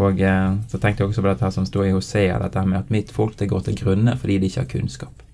Og 0.00 0.20
eh, 0.22 0.52
så 0.70 0.78
tenkte 0.78 1.02
jeg 1.02 1.10
også 1.10 1.22
på 1.22 1.28
dette 1.28 1.44
her 1.44 1.54
som 1.54 1.66
står 1.66 1.88
i 1.88 1.94
Hosea, 1.94 2.38
dette 2.38 2.62
med 2.64 2.78
at 2.78 2.92
mitt 2.94 3.10
folk 3.12 3.36
det 3.36 3.50
går 3.50 3.66
til 3.66 3.76
grunne 3.82 4.14
fordi 4.16 4.38
de 4.38 4.48
ikke 4.48 4.62
har 4.62 4.70
kunnskap. 4.70 5.24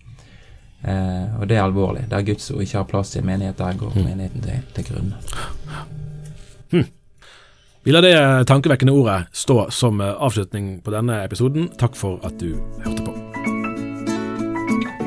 Eh, 0.83 1.37
og 1.38 1.46
det 1.48 1.59
er 1.59 1.66
alvorlig. 1.66 2.07
Der 2.11 2.24
Guds 2.26 2.50
ord 2.50 2.64
ikke 2.64 2.81
har 2.81 2.88
plass 2.90 3.14
i 3.14 3.20
en 3.20 3.29
menighet, 3.29 3.59
der 3.59 3.79
går 3.79 3.94
menigheten 4.00 4.46
til, 4.48 4.64
til 4.74 4.88
grunne. 4.88 5.20
Hmm. 6.72 6.88
Vi 7.87 7.94
lar 7.94 8.02
det 8.02 8.16
tankevekkende 8.50 8.96
ordet 8.96 9.20
stå 9.37 9.68
som 9.70 10.00
avslutning 10.00 10.81
på 10.83 10.96
denne 10.96 11.20
episoden. 11.22 11.70
Takk 11.79 11.94
for 11.94 12.18
at 12.26 12.40
du 12.40 12.57
hørte 12.83 13.07
på. 13.07 13.15